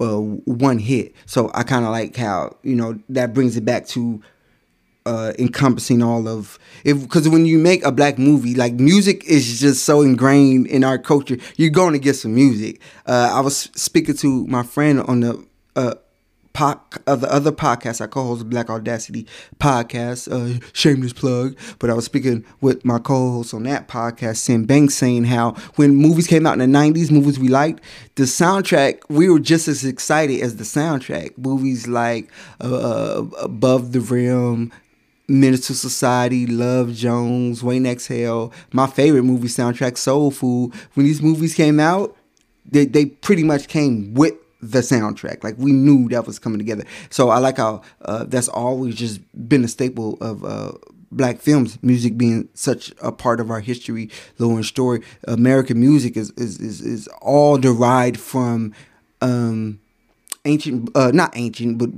uh, 0.00 0.18
one 0.18 0.78
hit. 0.78 1.14
So 1.26 1.50
I 1.54 1.62
kind 1.62 1.84
of 1.84 1.90
like 1.90 2.16
how 2.16 2.56
you 2.62 2.74
know 2.74 2.98
that 3.08 3.34
brings 3.34 3.56
it 3.56 3.64
back 3.64 3.86
to 3.88 4.22
uh, 5.06 5.32
encompassing 5.38 6.02
all 6.02 6.26
of 6.26 6.58
if 6.84 7.02
because 7.02 7.28
when 7.28 7.46
you 7.46 7.58
make 7.58 7.84
a 7.84 7.92
black 7.92 8.18
movie, 8.18 8.54
like 8.54 8.74
music 8.74 9.24
is 9.24 9.60
just 9.60 9.84
so 9.84 10.00
ingrained 10.00 10.66
in 10.66 10.84
our 10.84 10.98
culture. 10.98 11.36
You're 11.56 11.70
going 11.70 11.92
to 11.92 11.98
get 11.98 12.14
some 12.14 12.34
music. 12.34 12.80
Uh, 13.06 13.30
I 13.32 13.40
was 13.40 13.70
speaking 13.74 14.16
to 14.18 14.46
my 14.46 14.62
friend 14.62 15.00
on 15.00 15.20
the 15.20 15.46
uh, 16.54 16.74
po- 16.76 17.16
the 17.16 17.32
other 17.32 17.52
podcast 17.52 18.00
I 18.00 18.06
co-host 18.06 18.48
Black 18.48 18.70
Audacity 18.70 19.26
podcast, 19.58 20.30
uh, 20.30 20.60
shameless 20.72 21.12
plug. 21.12 21.56
But 21.78 21.90
I 21.90 21.94
was 21.94 22.04
speaking 22.04 22.44
with 22.60 22.84
my 22.84 22.98
co-host 22.98 23.54
on 23.54 23.64
that 23.64 23.88
podcast, 23.88 24.36
Sam 24.38 24.64
Banks, 24.64 24.94
saying 24.94 25.24
how 25.24 25.52
when 25.76 25.94
movies 25.94 26.26
came 26.26 26.46
out 26.46 26.58
in 26.58 26.70
the 26.70 26.78
'90s, 26.78 27.10
movies 27.10 27.38
we 27.38 27.48
liked, 27.48 27.82
the 28.16 28.24
soundtrack 28.24 29.00
we 29.08 29.28
were 29.28 29.40
just 29.40 29.68
as 29.68 29.84
excited 29.84 30.40
as 30.40 30.56
the 30.56 30.64
soundtrack. 30.64 31.36
Movies 31.38 31.86
like 31.88 32.30
uh, 32.60 32.74
uh 32.74 33.24
Above 33.40 33.92
the 33.92 34.00
Rim. 34.00 34.72
Menace 35.26 35.70
II 35.70 35.76
Society, 35.76 36.46
Love 36.46 36.92
Jones, 36.92 37.62
Waiting 37.62 37.86
Exhale, 37.86 38.52
my 38.74 38.86
favorite 38.86 39.22
movie 39.22 39.48
soundtrack, 39.48 39.96
Soul 39.96 40.30
Food. 40.30 40.74
When 40.92 41.06
these 41.06 41.22
movies 41.22 41.54
came 41.54 41.80
out, 41.80 42.14
they, 42.70 42.84
they 42.84 43.06
pretty 43.06 43.42
much 43.42 43.68
came 43.68 44.12
with 44.12 44.34
the 44.70 44.80
soundtrack. 44.80 45.44
Like 45.44 45.56
we 45.58 45.72
knew 45.72 46.08
that 46.08 46.26
was 46.26 46.38
coming 46.38 46.58
together. 46.58 46.84
So 47.10 47.28
I 47.30 47.38
like 47.38 47.58
how 47.58 47.82
uh, 48.02 48.24
that's 48.24 48.48
always 48.48 48.94
just 48.94 49.20
been 49.48 49.64
a 49.64 49.68
staple 49.68 50.16
of 50.20 50.44
uh, 50.44 50.72
black 51.12 51.40
films. 51.40 51.78
Music 51.82 52.16
being 52.16 52.48
such 52.54 52.92
a 53.02 53.12
part 53.12 53.40
of 53.40 53.50
our 53.50 53.60
history, 53.60 54.10
lore 54.38 54.56
and 54.56 54.64
story. 54.64 55.02
American 55.28 55.78
music 55.80 56.16
is 56.16 56.30
is 56.32 56.58
is, 56.60 56.80
is 56.80 57.08
all 57.20 57.58
derived 57.58 58.18
from 58.18 58.72
um, 59.20 59.80
ancient, 60.44 60.90
uh, 60.96 61.10
not 61.12 61.36
ancient, 61.36 61.78
but 61.78 61.90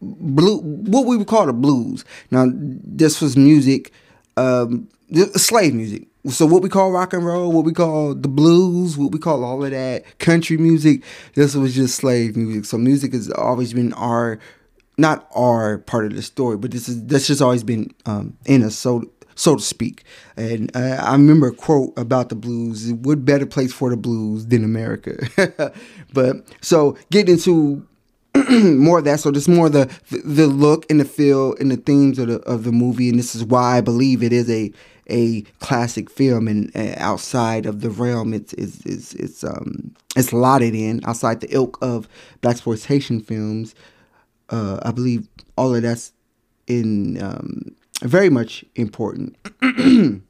blue. 0.00 0.58
What 0.58 1.06
we 1.06 1.16
would 1.16 1.28
call 1.28 1.46
the 1.46 1.52
blues. 1.52 2.04
Now 2.30 2.46
this 2.52 3.20
was 3.22 3.36
music, 3.36 3.90
um, 4.36 4.88
slave 5.36 5.74
music 5.74 6.08
so 6.28 6.46
what 6.46 6.62
we 6.62 6.68
call 6.68 6.92
rock 6.92 7.12
and 7.12 7.24
roll, 7.24 7.50
what 7.50 7.64
we 7.64 7.72
call 7.72 8.14
the 8.14 8.28
blues, 8.28 8.96
what 8.96 9.10
we 9.10 9.18
call 9.18 9.44
all 9.44 9.64
of 9.64 9.70
that 9.72 10.18
country 10.18 10.56
music, 10.56 11.02
this 11.34 11.54
was 11.54 11.74
just 11.74 11.96
slave 11.96 12.36
music. 12.36 12.64
So 12.64 12.78
music 12.78 13.12
has 13.12 13.30
always 13.30 13.72
been 13.72 13.92
our, 13.94 14.38
not 14.96 15.28
our 15.34 15.78
part 15.78 16.06
of 16.06 16.14
the 16.14 16.22
story, 16.22 16.56
but 16.56 16.70
this 16.70 16.88
is 16.88 17.04
that's 17.06 17.26
just 17.26 17.42
always 17.42 17.64
been 17.64 17.92
um, 18.06 18.36
in 18.46 18.62
us, 18.62 18.76
so 18.76 19.10
so 19.34 19.56
to 19.56 19.62
speak. 19.62 20.04
And 20.36 20.74
uh, 20.76 21.02
I 21.02 21.12
remember 21.12 21.48
a 21.48 21.54
quote 21.54 21.92
about 21.96 22.28
the 22.28 22.36
blues: 22.36 22.92
"What 22.92 23.24
better 23.24 23.46
place 23.46 23.72
for 23.72 23.90
the 23.90 23.96
blues 23.96 24.46
than 24.46 24.62
America?" 24.62 25.72
but 26.12 26.36
so 26.60 26.96
getting 27.10 27.34
into 27.34 27.86
more 28.50 28.98
of 28.98 29.04
that. 29.04 29.20
So 29.20 29.30
just 29.32 29.48
more 29.48 29.68
the 29.68 29.90
the 30.10 30.46
look 30.46 30.88
and 30.90 31.00
the 31.00 31.04
feel 31.04 31.54
and 31.58 31.70
the 31.70 31.76
themes 31.76 32.18
of 32.18 32.28
the 32.28 32.38
of 32.40 32.64
the 32.64 32.72
movie, 32.72 33.08
and 33.08 33.18
this 33.18 33.34
is 33.34 33.44
why 33.44 33.78
I 33.78 33.80
believe 33.80 34.22
it 34.22 34.32
is 34.32 34.48
a 34.50 34.72
a 35.12 35.42
classic 35.60 36.10
film 36.10 36.48
and 36.48 36.74
uh, 36.74 36.94
outside 36.96 37.66
of 37.66 37.80
the 37.80 37.90
realm 37.90 38.32
it's 38.34 38.52
it's 38.54 38.84
it's 38.86 39.14
it's 39.14 39.44
um 39.44 39.94
it's 40.16 40.32
lauded 40.32 40.74
in 40.74 41.00
outside 41.04 41.40
the 41.40 41.54
ilk 41.54 41.78
of 41.82 42.08
black 42.40 42.54
exploitation 42.54 43.20
films 43.20 43.74
uh 44.50 44.80
i 44.82 44.90
believe 44.90 45.28
all 45.56 45.74
of 45.74 45.82
that's 45.82 46.12
in 46.66 47.22
um 47.22 47.74
very 48.02 48.30
much 48.30 48.64
important. 48.74 49.36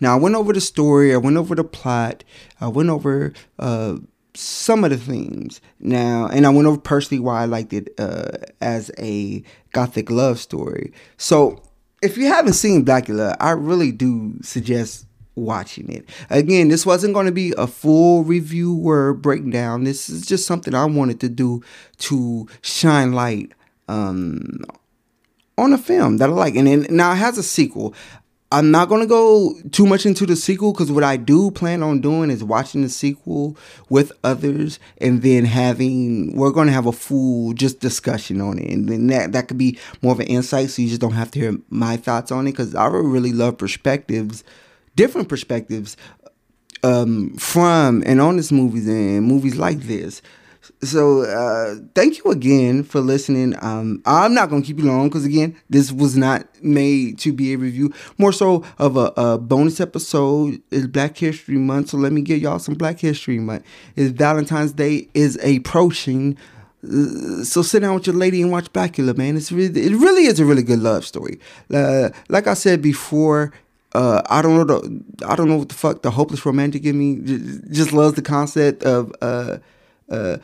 Now 0.00 0.14
i 0.14 0.18
went 0.18 0.34
over 0.34 0.52
the 0.52 0.60
story 0.60 1.14
i 1.14 1.16
went 1.16 1.36
over 1.36 1.54
the 1.54 1.64
plot 1.64 2.24
i 2.60 2.66
went 2.66 2.90
over 2.90 3.32
uh 3.58 3.98
some 4.34 4.84
of 4.84 4.90
the 4.90 4.98
themes. 4.98 5.60
Now 5.78 6.26
and 6.26 6.44
i 6.44 6.50
went 6.50 6.66
over 6.66 6.78
personally 6.78 7.20
why 7.20 7.42
i 7.42 7.44
liked 7.44 7.72
it 7.72 7.88
uh 7.98 8.32
as 8.60 8.90
a 8.98 9.42
gothic 9.72 10.10
love 10.10 10.38
story. 10.40 10.92
So 11.16 11.62
if 12.02 12.16
you 12.16 12.26
haven't 12.26 12.54
seen 12.54 12.84
Blacula, 12.84 13.36
I 13.40 13.50
really 13.52 13.92
do 13.92 14.34
suggest 14.42 15.06
watching 15.34 15.90
it. 15.90 16.08
Again, 16.30 16.68
this 16.68 16.86
wasn't 16.86 17.14
going 17.14 17.26
to 17.26 17.32
be 17.32 17.52
a 17.56 17.66
full 17.66 18.24
review 18.24 18.76
or 18.82 19.14
breakdown. 19.14 19.84
This 19.84 20.08
is 20.08 20.26
just 20.26 20.46
something 20.46 20.74
I 20.74 20.84
wanted 20.86 21.20
to 21.20 21.28
do 21.28 21.62
to 21.98 22.48
shine 22.62 23.12
light 23.12 23.52
um, 23.88 24.64
on 25.58 25.72
a 25.72 25.78
film 25.78 26.18
that 26.18 26.30
I 26.30 26.32
like. 26.32 26.56
And 26.56 26.66
then, 26.66 26.86
now 26.90 27.12
it 27.12 27.16
has 27.16 27.38
a 27.38 27.42
sequel. 27.42 27.94
I'm 28.56 28.70
not 28.70 28.88
gonna 28.88 29.06
go 29.06 29.52
too 29.70 29.84
much 29.84 30.06
into 30.06 30.24
the 30.24 30.34
sequel 30.34 30.72
because 30.72 30.90
what 30.90 31.04
I 31.04 31.18
do 31.18 31.50
plan 31.50 31.82
on 31.82 32.00
doing 32.00 32.30
is 32.30 32.42
watching 32.42 32.80
the 32.80 32.88
sequel 32.88 33.54
with 33.90 34.12
others 34.24 34.78
and 34.98 35.20
then 35.20 35.44
having 35.44 36.34
we're 36.34 36.52
gonna 36.52 36.72
have 36.72 36.86
a 36.86 36.92
full 36.92 37.52
just 37.52 37.80
discussion 37.80 38.40
on 38.40 38.58
it. 38.58 38.72
And 38.72 38.88
then 38.88 39.08
that 39.08 39.32
that 39.32 39.48
could 39.48 39.58
be 39.58 39.78
more 40.00 40.14
of 40.14 40.20
an 40.20 40.26
insight 40.28 40.70
so 40.70 40.80
you 40.80 40.88
just 40.88 41.02
don't 41.02 41.12
have 41.12 41.30
to 41.32 41.38
hear 41.38 41.58
my 41.68 41.98
thoughts 41.98 42.32
on 42.32 42.46
it 42.46 42.52
because 42.52 42.74
I 42.74 42.86
really 42.86 43.34
love 43.34 43.58
perspectives, 43.58 44.42
different 44.94 45.28
perspectives 45.28 45.98
um, 46.82 47.36
from 47.36 48.02
and 48.06 48.22
on 48.22 48.38
this 48.38 48.50
movies 48.50 48.88
and 48.88 49.22
movies 49.22 49.56
like 49.56 49.80
this 49.80 50.22
so 50.82 51.22
uh, 51.22 51.76
thank 51.94 52.18
you 52.18 52.30
again 52.30 52.84
for 52.84 53.00
listening. 53.00 53.54
Um, 53.62 54.02
I'm 54.04 54.34
not 54.34 54.50
gonna 54.50 54.62
keep 54.62 54.78
you 54.78 54.84
long 54.84 55.08
because 55.08 55.24
again, 55.24 55.56
this 55.70 55.90
was 55.90 56.16
not 56.16 56.46
made 56.62 57.18
to 57.20 57.32
be 57.32 57.54
a 57.54 57.58
review. 57.58 57.92
More 58.18 58.32
so 58.32 58.64
of 58.78 58.96
a, 58.96 59.12
a, 59.16 59.38
bonus 59.38 59.80
episode. 59.80 60.60
It's 60.70 60.86
Black 60.86 61.16
History 61.16 61.56
Month, 61.56 61.90
so 61.90 61.96
let 61.96 62.12
me 62.12 62.20
give 62.20 62.40
y'all 62.40 62.58
some 62.58 62.74
Black 62.74 63.00
History 63.00 63.38
Month. 63.38 63.64
It's 63.96 64.10
Valentine's 64.12 64.72
Day 64.72 65.08
is 65.14 65.38
approaching. 65.42 66.36
Uh, 66.84 67.42
so 67.42 67.62
sit 67.62 67.80
down 67.80 67.94
with 67.94 68.06
your 68.06 68.16
lady 68.16 68.42
and 68.42 68.52
watch 68.52 68.72
Blacula, 68.72 69.16
man. 69.16 69.36
It's 69.36 69.50
really, 69.50 69.80
it 69.80 69.92
really 69.92 70.26
is 70.26 70.40
a 70.40 70.44
really 70.44 70.62
good 70.62 70.80
love 70.80 71.04
story. 71.04 71.40
Uh, 71.72 72.10
like 72.28 72.46
I 72.46 72.54
said 72.54 72.82
before, 72.82 73.52
uh, 73.94 74.20
I 74.28 74.42
don't 74.42 74.56
know 74.56 74.64
the, 74.64 75.26
I 75.26 75.36
don't 75.36 75.48
know 75.48 75.56
what 75.56 75.70
the 75.70 75.74
fuck 75.74 76.02
the 76.02 76.10
hopeless 76.10 76.44
romantic 76.44 76.84
in 76.84 76.98
me 76.98 77.16
just, 77.16 77.70
just 77.72 77.92
loves 77.94 78.14
the 78.14 78.22
concept 78.22 78.82
of 78.82 79.10
uh, 79.22 79.56
uh, 80.10 80.36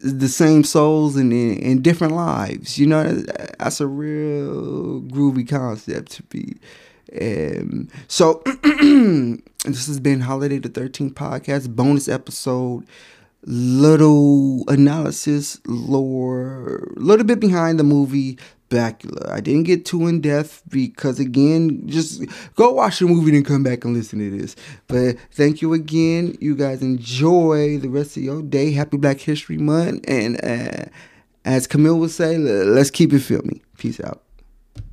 the 0.00 0.28
same 0.28 0.64
souls 0.64 1.16
in, 1.16 1.32
in, 1.32 1.58
in 1.58 1.82
different 1.82 2.14
lives. 2.14 2.78
You 2.78 2.86
know, 2.86 3.12
that's 3.58 3.80
a 3.80 3.86
real 3.86 5.00
groovy 5.02 5.48
concept 5.48 6.12
to 6.12 6.22
be. 6.24 6.56
Um, 7.20 7.88
so 8.06 8.42
this 9.64 9.86
has 9.86 9.98
been 10.00 10.20
Holiday 10.20 10.58
the 10.58 10.68
13th 10.68 11.14
podcast 11.14 11.74
bonus 11.74 12.08
episode. 12.08 12.86
Little 13.44 14.64
analysis, 14.68 15.60
lore, 15.64 16.90
a 16.96 17.00
little 17.00 17.24
bit 17.24 17.38
behind 17.38 17.78
the 17.78 17.84
movie, 17.84 18.36
Blacula. 18.68 19.30
I 19.30 19.40
didn't 19.40 19.64
get 19.64 19.84
too 19.84 20.06
in 20.06 20.20
depth 20.20 20.62
because 20.68 21.18
again, 21.18 21.88
just 21.88 22.22
go 22.54 22.72
watch 22.72 22.98
the 22.98 23.06
movie 23.06 23.36
and 23.36 23.46
come 23.46 23.62
back 23.62 23.84
and 23.84 23.94
listen 23.94 24.18
to 24.18 24.36
this. 24.36 24.56
But 24.86 25.16
thank 25.32 25.62
you 25.62 25.72
again. 25.72 26.36
You 26.40 26.54
guys 26.54 26.82
enjoy 26.82 27.78
the 27.78 27.88
rest 27.88 28.16
of 28.16 28.22
your 28.22 28.42
day. 28.42 28.72
Happy 28.72 28.96
Black 28.96 29.20
History 29.20 29.58
Month. 29.58 30.04
And 30.08 30.42
uh, 30.44 30.86
as 31.44 31.66
Camille 31.66 31.98
would 31.98 32.10
say, 32.10 32.36
let's 32.36 32.90
keep 32.90 33.12
it 33.12 33.20
filming. 33.20 33.60
Peace 33.78 34.00
out. 34.00 34.22